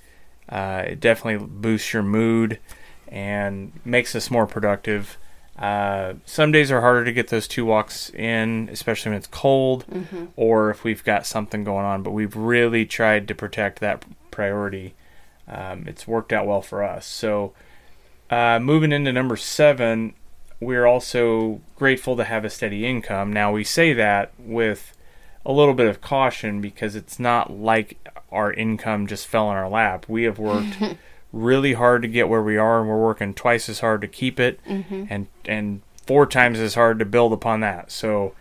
Uh, 0.49 0.85
it 0.87 1.01
definitely 1.01 1.47
boosts 1.47 1.93
your 1.93 2.03
mood 2.03 2.59
and 3.09 3.73
makes 3.85 4.15
us 4.15 4.31
more 4.31 4.47
productive. 4.47 5.19
Uh, 5.59 6.15
some 6.25 6.51
days 6.51 6.71
are 6.71 6.81
harder 6.81 7.05
to 7.05 7.13
get 7.13 7.29
those 7.29 7.47
two 7.47 7.65
walks 7.65 8.11
in, 8.11 8.69
especially 8.73 9.11
when 9.11 9.19
it's 9.19 9.27
cold 9.27 9.85
mhm. 9.91 10.29
or 10.35 10.71
if 10.71 10.83
we've 10.83 11.05
got 11.05 11.27
something 11.27 11.63
going 11.63 11.85
on. 11.85 12.03
But 12.03 12.13
we've 12.13 12.35
really 12.35 12.87
tried 12.87 13.29
to 13.29 13.35
protect 13.35 13.81
that 13.81 14.05
priority. 14.31 14.95
Um, 15.47 15.85
it's 15.87 16.07
worked 16.07 16.33
out 16.33 16.47
well 16.47 16.63
for 16.63 16.83
us. 16.83 17.07
So, 17.07 17.53
uh, 18.31 18.59
moving 18.61 18.93
into 18.93 19.13
number 19.13 19.37
seven, 19.37 20.15
we're 20.59 20.87
also 20.87 21.61
grateful 21.77 22.17
to 22.17 22.25
have 22.25 22.45
a 22.45 22.51
steady 22.51 22.87
income. 22.87 23.33
Now, 23.33 23.53
we 23.53 23.65
say 23.65 23.93
that 23.93 24.33
with 24.39 24.97
a 25.45 25.53
little 25.53 25.75
bit 25.75 25.87
of 25.89 26.01
caution 26.01 26.61
because 26.61 26.95
it's 26.95 27.19
not 27.19 27.51
like 27.53 27.99
our 28.31 28.53
income 28.53 29.07
just 29.07 29.27
fell 29.27 29.51
in 29.51 29.57
our 29.57 29.69
lap. 29.69 30.07
We 30.09 30.23
have 30.25 30.39
worked 30.39 30.77
really 31.33 31.73
hard 31.75 32.03
to 32.03 32.09
get 32.09 32.29
where 32.29 32.43
we 32.43 32.57
are, 32.57 32.81
and 32.81 32.89
we're 32.89 33.01
working 33.03 33.35
twice 33.35 33.69
as 33.69 33.81
hard 33.81 34.01
to 34.03 34.09
keep 34.09 34.39
it, 34.39 34.61
Mhm. 34.69 35.07
and 35.11 35.27
and 35.45 35.81
four 36.07 36.27
times 36.27 36.59
as 36.59 36.75
hard 36.75 36.99
to 36.99 37.05
build 37.05 37.33
upon 37.33 37.61
that. 37.61 37.91
So 37.93 38.35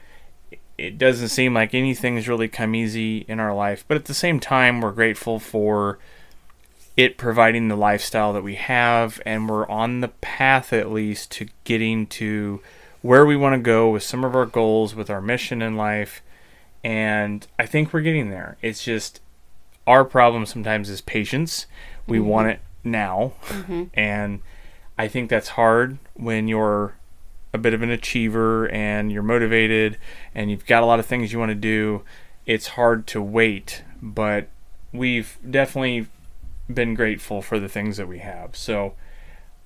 it 0.77 0.97
doesn't 0.97 1.27
seem 1.29 1.53
like 1.53 1.73
anything's 1.75 2.27
really 2.27 2.47
come 2.47 2.73
easy 2.73 3.19
in 3.27 3.39
our 3.39 3.53
life, 3.53 3.85
but 3.87 3.97
at 3.97 4.05
the 4.05 4.13
same 4.15 4.39
time, 4.39 4.81
we're 4.81 4.91
grateful 4.91 5.37
for 5.39 5.99
it 6.97 7.17
providing 7.17 7.67
the 7.67 7.75
lifestyle 7.75 8.33
that 8.33 8.43
we 8.43 8.55
have, 8.55 9.21
and 9.25 9.47
we're 9.47 9.67
on 9.69 10.01
the 10.01 10.07
path 10.09 10.73
at 10.73 10.91
least 10.91 11.31
to 11.31 11.47
getting 11.63 12.05
to 12.07 12.61
where 13.01 13.25
we 13.25 13.35
want 13.35 13.53
to 13.53 13.59
go 13.61 13.89
with 13.89 14.03
some 14.03 14.23
of 14.23 14.35
our 14.35 14.45
goals, 14.45 14.93
with 14.95 15.09
our 15.09 15.21
mission 15.21 15.61
in 15.61 15.77
life, 15.77 16.21
and 16.83 17.45
I 17.59 17.65
think 17.65 17.93
we're 17.93 18.01
getting 18.01 18.29
there. 18.29 18.57
It's 18.61 18.83
just 18.83 19.21
our 19.87 20.03
problem 20.05 20.45
sometimes 20.45 20.89
is 20.89 21.01
patience. 21.01 21.65
We 22.07 22.19
Mhm. 22.19 22.23
want 22.25 22.47
it 22.49 22.59
now, 22.83 23.33
Mhm. 23.47 23.89
and 23.93 24.39
I 24.97 25.07
think 25.07 25.29
that's 25.29 25.49
hard 25.49 25.97
when 26.13 26.47
you're 26.47 26.93
a 27.53 27.57
bit 27.57 27.73
of 27.73 27.81
an 27.81 27.89
achiever 27.89 28.69
and 28.69 29.11
you're 29.11 29.23
motivated 29.23 29.97
and 30.33 30.49
you've 30.49 30.65
got 30.65 30.83
a 30.83 30.85
lot 30.85 30.99
of 30.99 31.05
things 31.05 31.33
you 31.33 31.39
want 31.39 31.49
to 31.49 31.55
do. 31.55 32.03
It's 32.45 32.67
hard 32.69 33.07
to 33.07 33.21
wait, 33.21 33.83
but 34.01 34.47
we've 34.93 35.37
definitely 35.49 36.07
been 36.73 36.93
grateful 36.93 37.41
for 37.41 37.59
the 37.59 37.67
things 37.67 37.97
that 37.97 38.07
we 38.07 38.19
have. 38.19 38.55
So, 38.55 38.93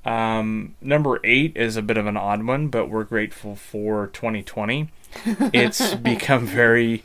um, 0.06 0.76
number 0.82 1.20
eight 1.24 1.56
is 1.58 1.78
a 1.78 1.82
bit 1.82 1.98
of 1.98 2.06
an 2.06 2.18
odd 2.18 2.44
one, 2.44 2.68
but 2.68 2.90
we're 2.90 3.04
grateful 3.04 3.56
for 3.56 4.08
2020. 4.08 4.90
It's 5.54 5.96
become 5.96 6.46
very 6.46 7.04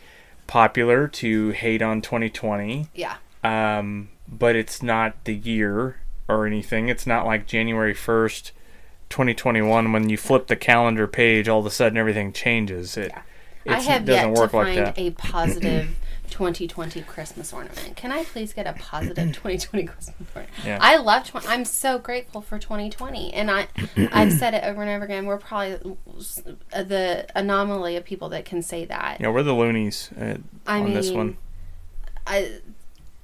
popular 0.48 1.06
to 1.06 1.50
hate 1.50 1.80
on 1.80 2.02
2020 2.02 2.88
yeah, 2.92 3.16
um, 3.44 4.08
but 4.28 4.56
it's 4.56 4.82
not 4.82 5.24
the 5.24 5.34
year 5.34 5.96
or 6.28 6.44
anything. 6.46 6.88
It's 6.88 7.06
not 7.06 7.24
like 7.24 7.46
January 7.46 7.94
1st, 7.94 8.50
2021, 9.10 9.92
when 9.92 10.08
you 10.08 10.16
flip 10.16 10.48
the 10.48 10.56
calendar 10.56 11.06
page, 11.06 11.48
all 11.48 11.60
of 11.60 11.66
a 11.66 11.70
sudden 11.70 11.96
everything 11.98 12.32
changes. 12.32 12.96
It, 12.96 13.12
I 13.14 13.20
it's- 13.72 13.86
have 13.86 14.02
it 14.02 14.06
doesn't 14.06 14.28
yet 14.30 14.50
to 14.50 14.56
like 14.56 14.74
find 14.74 14.92
a 14.96 15.10
positive 15.12 15.96
2020 16.40 17.02
Christmas 17.02 17.52
ornament. 17.52 17.96
Can 17.96 18.10
I 18.10 18.24
please 18.24 18.54
get 18.54 18.66
a 18.66 18.72
positive 18.72 19.26
2020 19.34 19.84
Christmas 19.84 20.16
ornament? 20.34 20.56
Yeah. 20.64 20.78
I 20.80 20.96
love. 20.96 21.24
Tw- 21.24 21.46
I'm 21.46 21.66
so 21.66 21.98
grateful 21.98 22.40
for 22.40 22.58
2020, 22.58 23.34
and 23.34 23.50
I, 23.50 23.68
I've 24.10 24.32
said 24.32 24.54
it 24.54 24.64
over 24.64 24.80
and 24.80 24.90
over 24.90 25.04
again. 25.04 25.26
We're 25.26 25.36
probably 25.36 25.96
uh, 26.72 26.82
the 26.82 27.26
anomaly 27.36 27.94
of 27.96 28.06
people 28.06 28.30
that 28.30 28.46
can 28.46 28.62
say 28.62 28.86
that. 28.86 29.20
yeah, 29.20 29.28
we're 29.28 29.42
the 29.42 29.52
loonies 29.52 30.08
uh, 30.18 30.38
I 30.66 30.78
on 30.78 30.86
mean, 30.86 30.94
this 30.94 31.10
one. 31.10 31.36
I, 32.26 32.60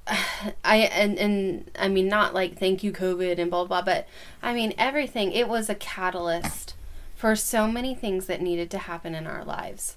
I 0.63 0.77
and 0.77 1.19
and 1.19 1.71
I 1.79 1.89
mean 1.89 2.09
not 2.09 2.35
like 2.35 2.59
thank 2.59 2.85
you 2.85 2.93
COVID 2.93 3.39
and 3.39 3.51
blah 3.51 3.65
blah, 3.65 3.81
but 3.81 4.07
I 4.43 4.53
mean 4.53 4.75
everything. 4.77 5.33
It 5.33 5.49
was 5.49 5.71
a 5.71 5.75
catalyst 5.75 6.75
for 7.15 7.35
so 7.35 7.67
many 7.67 7.95
things 7.95 8.27
that 8.27 8.43
needed 8.43 8.71
to 8.73 8.79
happen 8.79 9.15
in 9.15 9.27
our 9.27 9.43
lives, 9.43 9.97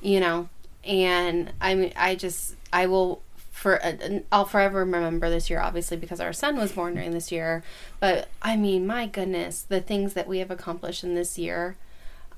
you 0.00 0.18
know. 0.18 0.48
And 0.84 1.52
I 1.60 1.74
mean, 1.74 1.92
I 1.96 2.14
just 2.14 2.54
I 2.72 2.86
will 2.86 3.22
for 3.50 3.84
uh, 3.84 4.20
I'll 4.30 4.44
forever 4.44 4.78
remember 4.80 5.28
this 5.28 5.50
year, 5.50 5.60
obviously 5.60 5.96
because 5.96 6.20
our 6.20 6.32
son 6.32 6.56
was 6.56 6.72
born 6.72 6.94
during 6.94 7.10
this 7.10 7.32
year. 7.32 7.62
But 8.00 8.28
I 8.40 8.56
mean, 8.56 8.86
my 8.86 9.06
goodness, 9.06 9.62
the 9.62 9.80
things 9.80 10.14
that 10.14 10.28
we 10.28 10.38
have 10.38 10.50
accomplished 10.50 11.02
in 11.02 11.14
this 11.14 11.38
year, 11.38 11.76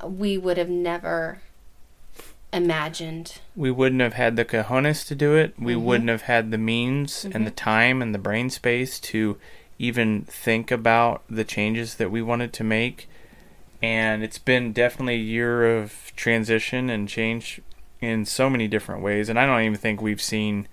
we 0.02 0.38
would 0.38 0.56
have 0.56 0.70
never 0.70 1.42
imagined. 2.52 3.38
We 3.54 3.70
wouldn't 3.70 4.00
have 4.00 4.14
had 4.14 4.36
the 4.36 4.44
cojones 4.44 5.06
to 5.08 5.14
do 5.14 5.36
it. 5.36 5.54
We 5.58 5.74
Mhm. 5.74 5.82
wouldn't 5.82 6.10
have 6.10 6.22
had 6.22 6.50
the 6.50 6.58
means 6.58 7.24
and 7.32 7.46
the 7.46 7.50
time 7.52 8.02
and 8.02 8.14
the 8.14 8.18
brain 8.18 8.50
space 8.50 8.98
to 9.00 9.38
even 9.78 10.22
think 10.22 10.70
about 10.70 11.22
the 11.30 11.44
changes 11.44 11.94
that 11.96 12.10
we 12.10 12.20
wanted 12.20 12.52
to 12.54 12.64
make. 12.64 13.08
And 13.82 14.22
it's 14.22 14.38
been 14.38 14.72
definitely 14.72 15.14
a 15.14 15.18
year 15.18 15.78
of 15.78 16.12
transition 16.16 16.90
and 16.90 17.08
change 17.08 17.60
in 18.00 18.24
so 18.24 18.48
many 18.48 18.66
different 18.68 19.02
ways. 19.02 19.28
And 19.28 19.38
I 19.38 19.46
don't 19.46 19.62
even 19.62 19.76
think 19.78 20.00
we've 20.00 20.22
seen 20.22 20.66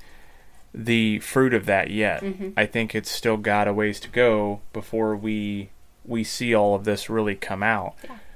the 0.74 1.20
fruit 1.20 1.54
of 1.54 1.66
that 1.66 1.90
yet. 1.90 2.22
Mhm. 2.24 2.54
I 2.56 2.66
think 2.66 2.94
it's 2.94 3.10
still 3.10 3.38
got 3.38 3.68
a 3.68 3.74
ways 3.74 4.00
to 4.02 4.10
go 4.10 4.62
before 4.74 5.16
we 5.16 5.70
we 6.06 6.24
see 6.24 6.54
all 6.56 6.74
of 6.74 6.86
this 6.86 7.10
really 7.10 7.36
come 7.36 7.62
out. 7.62 7.94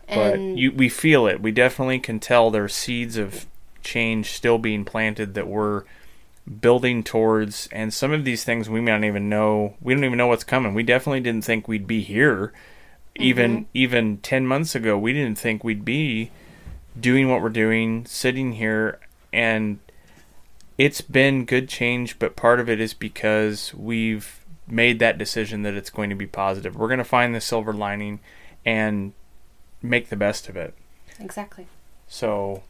But 0.10 0.40
you, 0.40 0.74
we 0.74 0.90
feel 0.90 1.26
it. 1.26 1.42
We 1.42 1.52
definitely 1.52 2.00
can 2.00 2.20
tell 2.20 2.52
there's 2.52 2.74
seeds 2.76 3.16
of 3.16 3.46
change 3.82 4.32
still 4.32 4.58
being 4.58 4.84
planted 4.84 5.36
that 5.36 5.48
we're 5.48 5.84
building 6.60 7.02
towards. 7.02 7.70
And 7.72 7.94
some 7.94 8.12
of 8.12 8.26
these 8.26 8.44
things 8.44 8.70
we 8.70 8.82
may 8.82 8.92
not 8.92 9.06
even 9.06 9.30
know. 9.30 9.76
We 9.80 9.94
don't 9.94 10.04
even 10.04 10.18
know 10.18 10.28
what's 10.28 10.44
coming. 10.44 10.74
We 10.74 10.84
definitely 10.84 11.22
didn't 11.22 11.46
think 11.46 11.68
we'd 11.70 11.88
be 11.88 12.02
here. 12.02 12.52
Even 13.16 13.68
even 13.74 14.18
ten 14.18 14.46
months 14.48 14.74
ago, 14.76 14.98
we 14.98 15.14
didn't 15.14 15.38
think 15.38 15.64
we'd 15.64 15.86
be 15.86 16.32
doing 17.00 17.30
what 17.30 17.42
we're 17.42 17.50
doing, 17.50 18.06
sitting 18.06 18.54
here, 18.54 19.00
and 19.32 19.80
it's 20.78 21.02
been 21.02 21.46
good 21.46 21.70
change. 21.70 22.20
But 22.20 22.36
part 22.36 22.60
of 22.60 22.70
it 22.70 22.80
is 22.80 22.94
because 22.94 23.74
we've 23.74 24.44
made 24.68 25.00
that 25.00 25.18
decision 25.18 25.64
that 25.64 25.74
it's 25.74 25.90
going 25.90 26.10
to 26.10 26.16
be 26.16 26.28
positive. 26.28 26.76
We're 26.76 26.88
going 26.88 26.98
to 26.98 27.04
find 27.04 27.36
the 27.36 27.42
silver 27.42 27.74
lining 27.74 28.20
and 28.66 29.14
make 29.82 30.10
the 30.10 30.16
best 30.16 30.50
of 30.50 30.56
it. 30.56 30.74
exactly. 31.20 31.68
So, 32.08 32.64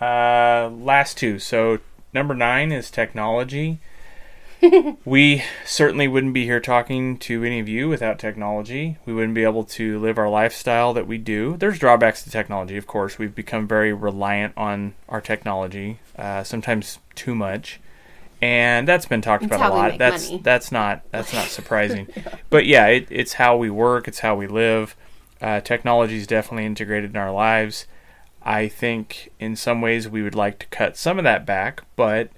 uh, 0.00 0.70
last 0.72 1.18
two. 1.18 1.38
So, 1.38 1.78
number 2.14 2.34
nine 2.34 2.72
is 2.72 2.90
technology. 2.90 3.78
we 5.04 5.42
certainly 5.64 6.08
wouldn't 6.08 6.34
be 6.34 6.44
here 6.44 6.60
talking 6.60 7.18
to 7.18 7.44
any 7.44 7.60
of 7.60 7.68
you 7.68 7.88
without 7.88 8.18
technology. 8.18 8.98
We 9.06 9.12
wouldn't 9.12 9.34
be 9.34 9.44
able 9.44 9.64
to 9.64 9.98
live 9.98 10.18
our 10.18 10.28
lifestyle 10.28 10.92
that 10.94 11.06
we 11.06 11.18
do. 11.18 11.56
There's 11.56 11.78
drawbacks 11.78 12.22
to 12.24 12.30
technology, 12.30 12.76
of 12.76 12.86
course. 12.86 13.18
We've 13.18 13.34
become 13.34 13.68
very 13.68 13.92
reliant 13.92 14.54
on 14.56 14.94
our 15.08 15.20
technology, 15.20 16.00
uh, 16.16 16.42
sometimes 16.42 16.98
too 17.14 17.34
much, 17.34 17.80
and 18.40 18.86
that's 18.86 19.06
been 19.06 19.22
talked 19.22 19.44
about 19.44 19.70
a 19.70 19.74
lot. 19.74 19.98
That's 19.98 20.30
money. 20.30 20.42
that's 20.42 20.72
not 20.72 21.02
that's 21.10 21.32
not 21.32 21.46
surprising, 21.48 22.08
but 22.50 22.66
yeah, 22.66 22.86
it, 22.86 23.06
it's 23.10 23.34
how 23.34 23.56
we 23.56 23.70
work. 23.70 24.08
It's 24.08 24.20
how 24.20 24.34
we 24.34 24.46
live. 24.46 24.96
Uh, 25.40 25.60
technology 25.60 26.16
is 26.16 26.26
definitely 26.26 26.66
integrated 26.66 27.10
in 27.10 27.16
our 27.16 27.32
lives. 27.32 27.86
I 28.42 28.68
think 28.68 29.30
in 29.38 29.56
some 29.56 29.80
ways 29.80 30.08
we 30.08 30.22
would 30.22 30.34
like 30.34 30.58
to 30.60 30.66
cut 30.66 30.96
some 30.96 31.18
of 31.18 31.24
that 31.24 31.44
back, 31.44 31.84
but 31.96 32.30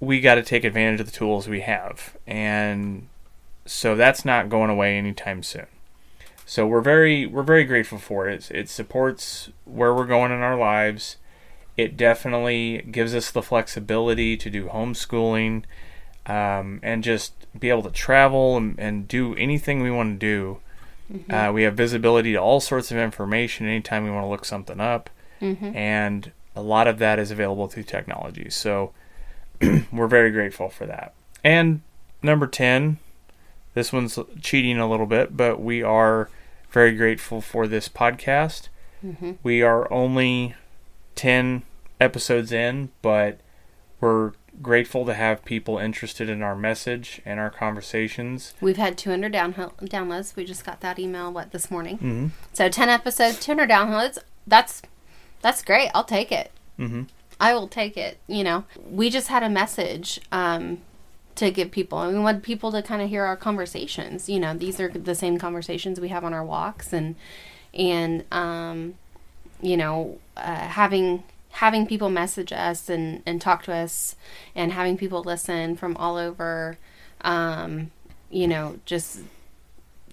we 0.00 0.20
got 0.20 0.34
to 0.36 0.42
take 0.42 0.64
advantage 0.64 1.00
of 1.00 1.06
the 1.06 1.12
tools 1.12 1.48
we 1.48 1.60
have. 1.60 2.16
And 2.26 3.08
so 3.64 3.96
that's 3.96 4.24
not 4.24 4.48
going 4.48 4.70
away 4.70 4.96
anytime 4.96 5.42
soon. 5.42 5.66
So 6.44 6.66
we're 6.66 6.80
very 6.80 7.26
we're 7.26 7.42
very 7.42 7.64
grateful 7.64 7.98
for 7.98 8.28
it. 8.28 8.50
It 8.52 8.68
supports 8.68 9.50
where 9.64 9.92
we're 9.92 10.06
going 10.06 10.30
in 10.30 10.38
our 10.38 10.56
lives. 10.56 11.16
It 11.76 11.96
definitely 11.96 12.82
gives 12.90 13.14
us 13.14 13.30
the 13.30 13.42
flexibility 13.42 14.36
to 14.36 14.48
do 14.48 14.66
homeschooling 14.68 15.64
um, 16.26 16.80
and 16.82 17.02
just 17.02 17.32
be 17.58 17.68
able 17.68 17.82
to 17.82 17.90
travel 17.90 18.56
and, 18.56 18.78
and 18.78 19.08
do 19.08 19.34
anything 19.34 19.82
we 19.82 19.90
want 19.90 20.20
to 20.20 20.26
do. 20.26 20.58
Uh, 21.32 21.52
we 21.52 21.62
have 21.62 21.74
visibility 21.74 22.32
to 22.32 22.38
all 22.38 22.60
sorts 22.60 22.90
of 22.90 22.96
information 22.98 23.66
anytime 23.66 24.04
we 24.04 24.10
want 24.10 24.24
to 24.24 24.28
look 24.28 24.44
something 24.44 24.80
up, 24.80 25.08
and 25.76 26.32
a 26.56 26.62
lot 26.62 26.86
of 26.86 26.98
that 26.98 27.18
is 27.18 27.30
available 27.30 27.68
through 27.68 27.84
technology. 27.84 28.50
So 28.50 28.92
we're 29.92 30.06
very 30.06 30.30
grateful 30.30 30.68
for 30.68 30.86
that. 30.86 31.14
And 31.44 31.82
number 32.22 32.46
10, 32.46 32.98
this 33.74 33.92
one's 33.92 34.18
cheating 34.40 34.78
a 34.78 34.88
little 34.88 35.06
bit, 35.06 35.36
but 35.36 35.60
we 35.60 35.82
are 35.82 36.28
very 36.70 36.94
grateful 36.96 37.40
for 37.40 37.66
this 37.66 37.88
podcast. 37.88 38.68
We 39.44 39.62
are 39.62 39.90
only 39.92 40.56
10 41.14 41.62
episodes 42.00 42.50
in, 42.50 42.90
but 43.02 43.38
we're 44.00 44.32
grateful 44.60 45.04
to 45.06 45.14
have 45.14 45.44
people 45.44 45.78
interested 45.78 46.28
in 46.28 46.42
our 46.42 46.56
message 46.56 47.20
and 47.24 47.38
our 47.38 47.50
conversations. 47.50 48.54
We've 48.60 48.78
had 48.78 48.98
200 48.98 49.30
down- 49.30 49.54
downloads. 49.54 50.34
We 50.34 50.44
just 50.44 50.64
got 50.66 50.80
that 50.80 50.98
email 50.98 51.32
what 51.32 51.52
this 51.52 51.70
morning. 51.70 51.98
Mhm. 51.98 52.30
So 52.52 52.68
10 52.68 52.88
episodes, 52.88 53.38
200 53.38 53.70
downloads. 53.70 54.18
That's 54.46 54.82
that's 55.42 55.62
great. 55.62 55.90
I'll 55.94 56.02
take 56.04 56.32
it. 56.32 56.50
Mhm. 56.78 57.06
I 57.38 57.54
will 57.54 57.68
take 57.68 57.96
it. 57.96 58.18
You 58.26 58.44
know, 58.44 58.64
we 58.90 59.10
just 59.10 59.28
had 59.28 59.42
a 59.42 59.48
message 59.48 60.20
um, 60.32 60.78
to 61.36 61.50
give 61.50 61.70
people, 61.70 62.00
and 62.00 62.16
we 62.16 62.22
want 62.22 62.42
people 62.42 62.72
to 62.72 62.82
kind 62.82 63.02
of 63.02 63.08
hear 63.08 63.24
our 63.24 63.36
conversations. 63.36 64.28
You 64.28 64.40
know, 64.40 64.54
these 64.54 64.80
are 64.80 64.88
the 64.88 65.14
same 65.14 65.38
conversations 65.38 66.00
we 66.00 66.08
have 66.08 66.24
on 66.24 66.32
our 66.32 66.44
walks, 66.44 66.92
and 66.92 67.16
and 67.74 68.24
um, 68.32 68.94
you 69.60 69.76
know, 69.76 70.18
uh, 70.36 70.56
having 70.56 71.24
having 71.50 71.86
people 71.86 72.08
message 72.08 72.52
us 72.52 72.88
and 72.88 73.22
and 73.26 73.40
talk 73.40 73.62
to 73.64 73.74
us, 73.74 74.16
and 74.54 74.72
having 74.72 74.96
people 74.96 75.22
listen 75.22 75.76
from 75.76 75.96
all 75.96 76.16
over. 76.16 76.78
Um, 77.20 77.90
you 78.30 78.48
know, 78.48 78.78
just 78.86 79.20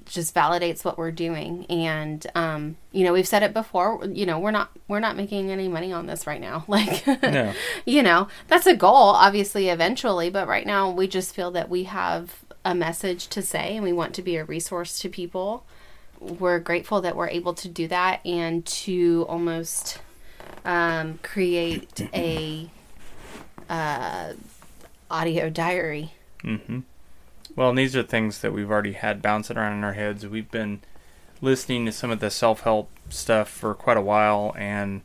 just 0.06 0.34
validates 0.36 0.84
what 0.84 0.98
we're 0.98 1.12
doing. 1.12 1.66
And 1.70 2.26
um 2.36 2.78
you 2.92 3.04
know 3.04 3.14
we've 3.14 3.28
said 3.28 3.44
it 3.44 3.54
before 3.54 4.04
you 4.06 4.26
know 4.26 4.40
we're 4.40 4.52
not 4.52 4.70
we're 4.88 5.00
not 5.00 5.16
making 5.16 5.52
any 5.52 5.68
money 5.68 5.92
on 5.92 6.06
this 6.08 6.28
right 6.28 6.42
now. 6.42 6.66
Like 6.74 7.06
No. 7.08 7.54
you 7.86 8.04
know 8.04 8.28
that's 8.48 8.66
a 8.68 8.76
goal 8.76 8.94
obviously 8.94 9.70
eventually 9.70 10.30
but 10.30 10.48
right 10.48 10.66
now 10.66 10.90
we 10.90 11.08
just 11.08 11.36
feel 11.36 11.52
that 11.52 11.70
we 11.70 11.84
have 11.84 12.44
a 12.66 12.74
message 12.74 13.28
to 13.28 13.42
say 13.42 13.76
and 13.76 13.84
we 13.84 13.94
want 13.94 14.14
to 14.16 14.22
be 14.22 14.38
a 14.38 14.46
resource 14.46 15.00
to 15.00 15.10
people. 15.10 15.66
We're 16.20 16.60
grateful 16.60 17.02
that 17.02 17.16
we're 17.16 17.28
able 17.30 17.54
to 17.56 17.68
do 17.68 17.88
that 17.90 18.26
and 18.26 18.66
to 18.66 19.26
almost 19.28 20.00
um, 20.64 21.20
create 21.22 22.10
a 22.14 22.70
uh, 23.70 24.34
audio 25.12 25.50
diary. 25.50 26.14
Hmm 26.42 26.80
Well, 27.56 27.70
and 27.70 27.78
these 27.78 27.96
are 27.96 28.04
things 28.04 28.40
that 28.40 28.54
we've 28.54 28.72
already 28.72 28.94
had 28.94 29.22
bouncing 29.22 29.58
around 29.58 29.78
in 29.78 29.84
our 29.84 29.94
heads. 29.94 30.26
We've 30.26 30.50
been 30.50 30.82
listening 31.42 31.86
to 31.86 31.92
some 31.92 32.10
of 32.10 32.20
the 32.20 32.32
self 32.32 32.62
help 32.62 32.90
stuff 33.10 33.50
for 33.50 33.76
quite 33.76 33.98
a 33.98 34.02
while, 34.02 34.56
and 34.58 35.02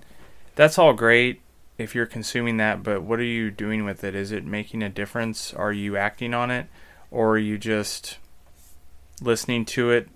that's 0.55 0.79
all 0.79 0.95
great 0.95 1.41
if 1.79 1.95
you're 1.95 2.07
consuming 2.07 2.57
that, 2.57 2.83
but 2.83 3.03
what 3.03 3.21
are 3.21 3.25
you 3.25 3.51
doing 3.53 3.85
with 3.85 4.03
it? 4.03 4.15
Is 4.15 4.33
it 4.33 4.45
making 4.45 4.83
a 4.83 4.89
difference? 4.89 5.55
Are 5.55 5.73
you 5.73 5.97
acting 5.97 6.35
on 6.35 6.51
it? 6.51 6.67
Or 7.11 7.31
are 7.31 7.39
you 7.39 7.57
just 7.57 8.19
listening 9.23 9.65
to 9.67 9.91
it 9.91 10.09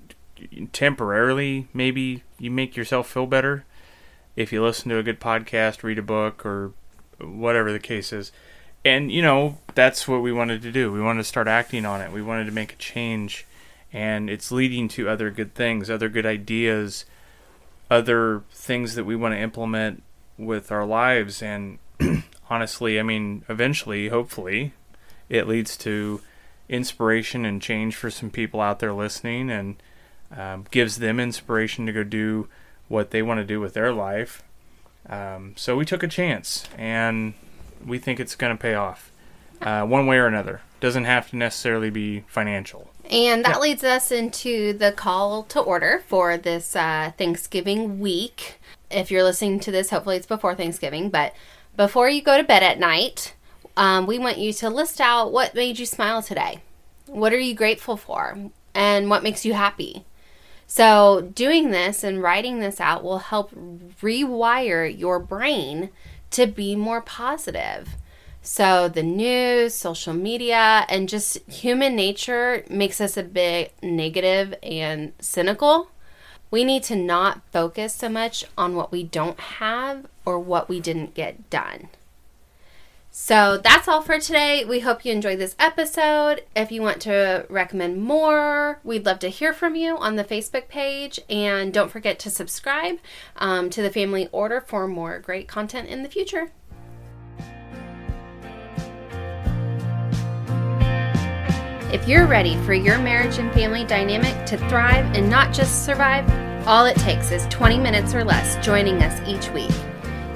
temporarily? 0.73 1.69
Maybe 1.73 2.25
you 2.39 2.51
make 2.51 2.77
yourself 2.77 3.09
feel 3.09 3.27
better 3.27 3.65
if 4.35 4.53
you 4.53 4.63
listen 4.63 4.91
to 4.91 4.99
a 4.99 5.05
good 5.05 5.21
podcast, 5.21 5.85
read 5.85 5.99
a 5.99 6.03
book, 6.03 6.45
or 6.45 6.73
whatever 7.21 7.73
the 7.73 7.79
case 7.79 8.13
is. 8.13 8.33
And, 8.85 9.13
you 9.13 9.23
know, 9.23 9.59
that's 9.75 10.09
what 10.09 10.23
we 10.23 10.33
wanted 10.33 10.63
to 10.63 10.73
do. 10.73 10.93
We 10.93 11.01
wanted 11.01 11.21
to 11.21 11.29
start 11.29 11.47
acting 11.49 11.85
on 11.85 12.01
it. 12.01 12.13
We 12.13 12.23
wanted 12.23 12.47
to 12.47 12.53
make 12.53 12.73
a 12.73 12.77
change. 12.77 13.47
And 13.93 14.29
it's 14.29 14.51
leading 14.51 14.89
to 14.89 15.09
other 15.09 15.31
good 15.31 15.55
things, 15.55 15.89
other 15.91 16.09
good 16.09 16.27
ideas, 16.27 17.05
other 17.91 18.43
things 18.53 18.95
that 18.95 19.05
we 19.05 19.15
want 19.15 19.35
to 19.35 19.41
implement 19.41 20.03
with 20.37 20.73
our 20.73 20.87
lives. 20.87 21.43
And 21.43 21.79
honestly, 22.51 22.99
I 22.99 23.03
mean, 23.03 23.45
eventually, 23.49 24.09
hopefully, 24.09 24.73
it 25.29 25.47
leads 25.47 25.77
to 25.79 26.21
inspiration 26.69 27.45
and 27.45 27.61
change 27.61 27.95
for 27.95 28.11
some 28.11 28.31
people 28.31 28.61
out 28.61 28.79
there 28.79 28.95
listening 28.95 29.51
and 29.51 29.77
um, 30.37 30.67
gives 30.71 30.99
them 30.99 31.21
inspiration 31.21 31.87
to 31.87 31.93
go 31.93 32.03
do 32.03 32.49
what 32.89 33.11
they 33.11 33.23
want 33.23 33.39
to 33.39 33.45
do 33.45 33.61
with 33.61 33.75
their 33.75 33.93
life. 33.93 34.43
Um, 35.09 35.55
so 35.57 35.77
we 35.77 35.85
took 35.85 36.03
a 36.03 36.09
chance, 36.09 36.65
and 36.79 37.35
we 37.87 37.99
think 37.99 38.21
it's 38.21 38.35
going 38.35 38.57
to 38.57 38.61
pay 38.61 38.75
off 38.75 39.11
uh, 39.61 39.85
one 39.85 40.07
way 40.07 40.19
or 40.19 40.27
another. 40.27 40.61
Doesn't 40.81 41.05
have 41.05 41.31
to 41.31 41.37
necessarily 41.37 41.91
be 41.91 42.25
financial. 42.29 42.91
And 43.11 43.45
that 43.45 43.53
Yeah. 43.57 43.59
leads 43.59 43.85
us 43.85 44.11
into 44.11 44.73
the 44.73 44.93
call 44.93 45.43
to 45.45 45.61
order 45.61 46.03
for 46.07 46.37
this 46.37 46.75
uh, 46.75 47.13
Thanksgiving 47.19 48.01
week. 48.01 48.59
If 48.91 49.11
you're 49.11 49.23
listening 49.23 49.61
to 49.61 49.71
this, 49.71 49.91
hopefully 49.91 50.17
it's 50.17 50.27
before 50.27 50.55
Thanksgiving, 50.55 51.09
but 51.11 51.35
before 51.77 52.09
you 52.09 52.23
go 52.23 52.37
to 52.37 52.45
bed 52.45 52.63
at 52.63 52.79
night, 52.79 53.35
um, 53.77 54.07
we 54.07 54.19
want 54.19 54.39
you 54.39 54.53
to 54.53 54.69
list 54.71 55.01
out 55.01 55.33
what 55.33 55.55
made 55.55 55.79
you 55.79 55.87
smile 55.87 56.23
today. 56.23 56.59
What 57.07 57.33
are 57.33 57.39
you 57.39 57.55
grateful 57.55 57.97
for? 57.97 58.39
And 58.75 59.09
what 59.11 59.23
makes 59.23 59.45
you 59.45 59.55
happy? 59.55 60.05
So, 60.67 61.31
doing 61.35 61.71
this 61.71 62.03
and 62.03 62.23
writing 62.23 62.61
this 62.61 62.81
out 62.81 63.05
will 63.05 63.19
help 63.19 63.51
rewire 64.01 64.99
your 64.99 65.19
brain 65.19 65.91
to 66.33 66.47
be 66.47 66.77
more 66.77 67.01
positive. 67.01 67.97
So, 68.45 68.89
the 68.89 69.05
news, 69.05 69.73
social 69.73 70.15
media, 70.15 70.85
and 70.89 71.09
just 71.09 71.39
human 71.49 71.95
nature 71.95 72.65
makes 72.69 73.01
us 73.01 73.17
a 73.17 73.23
bit 73.23 73.73
negative 73.83 74.55
and 74.63 75.13
cynical. 75.21 75.93
We 76.51 76.65
need 76.65 76.83
to 76.85 76.97
not 76.97 77.41
focus 77.53 77.95
so 77.95 78.09
much 78.09 78.45
on 78.59 78.75
what 78.75 78.91
we 78.91 79.05
don't 79.05 79.39
have 79.39 80.07
or 80.25 80.41
what 80.41 80.69
we 80.69 80.81
didn't 80.81 81.15
get 81.15 81.49
done. 81.51 81.89
So 83.15 83.59
that's 83.59 83.89
all 83.89 84.01
for 84.01 84.19
today. 84.19 84.65
We 84.65 84.81
hope 84.81 85.05
you 85.05 85.13
enjoyed 85.13 85.39
this 85.39 85.55
episode. 85.59 86.45
If 86.57 86.73
you 86.73 86.81
want 86.81 87.03
to 87.03 87.45
recommend 87.51 88.03
more, 88.03 88.81
we'd 88.83 89.05
love 89.05 89.19
to 89.19 89.29
hear 89.29 89.53
from 89.53 89.77
you 89.77 89.99
on 89.99 90.17
the 90.17 90.25
Facebook 90.25 90.67
page. 90.69 91.21
And 91.29 91.75
don't 91.75 91.91
forget 91.91 92.19
to 92.21 92.31
subscribe 92.31 92.97
um, 93.37 93.69
to 93.69 93.83
the 93.83 93.91
Family 93.91 94.31
Order 94.33 94.63
for 94.63 94.89
more 94.89 95.19
great 95.19 95.47
content 95.47 95.91
in 95.91 96.03
the 96.03 96.09
future. 96.09 96.53
If 101.93 102.09
you're 102.09 102.27
ready 102.27 102.57
for 102.63 102.73
your 102.73 102.97
marriage 102.97 103.37
and 103.37 103.53
family 103.53 103.85
dynamic 103.85 104.47
to 104.47 104.57
thrive 104.71 105.05
and 105.15 105.29
not 105.29 105.53
just 105.53 105.85
survive, 105.85 106.27
all 106.67 106.87
it 106.87 106.97
takes 106.97 107.31
is 107.31 107.47
20 107.51 107.77
minutes 107.77 108.15
or 108.15 108.25
less 108.25 108.57
joining 108.65 109.03
us 109.03 109.21
each 109.29 109.51
week. 109.51 109.71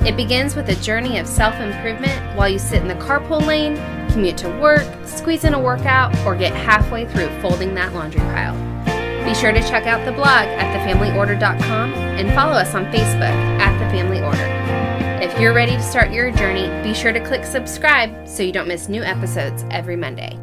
It 0.06 0.16
begins 0.16 0.54
with 0.54 0.68
a 0.68 0.76
journey 0.76 1.18
of 1.18 1.26
self 1.26 1.56
improvement 1.56 2.36
while 2.36 2.48
you 2.48 2.60
sit 2.60 2.80
in 2.80 2.86
the 2.86 2.94
carpool 2.94 3.44
lane, 3.44 3.74
commute 4.12 4.38
to 4.38 4.48
work, 4.60 4.86
squeeze 5.04 5.42
in 5.42 5.52
a 5.52 5.58
workout, 5.58 6.16
or 6.24 6.36
get 6.36 6.54
halfway 6.54 7.06
through 7.06 7.28
folding 7.40 7.74
that 7.74 7.92
laundry 7.92 8.20
pile. 8.20 8.54
Be 9.24 9.34
sure 9.34 9.50
to 9.50 9.60
check 9.62 9.86
out 9.86 10.04
the 10.04 10.12
blog 10.12 10.28
at 10.28 10.72
thefamilyorder.com 10.72 11.92
and 11.92 12.32
follow 12.36 12.52
us 12.52 12.72
on 12.72 12.84
Facebook 12.84 13.34
at 13.58 13.76
The 13.80 13.90
Family 13.90 14.20
Order. 14.22 14.46
If 15.20 15.40
you're 15.40 15.52
ready 15.52 15.72
to 15.72 15.82
start 15.82 16.12
your 16.12 16.30
journey, 16.30 16.68
be 16.84 16.94
sure 16.94 17.12
to 17.12 17.18
click 17.26 17.44
subscribe 17.44 18.28
so 18.28 18.44
you 18.44 18.52
don't 18.52 18.68
miss 18.68 18.88
new 18.88 19.02
episodes 19.02 19.64
every 19.72 19.96
Monday. 19.96 20.38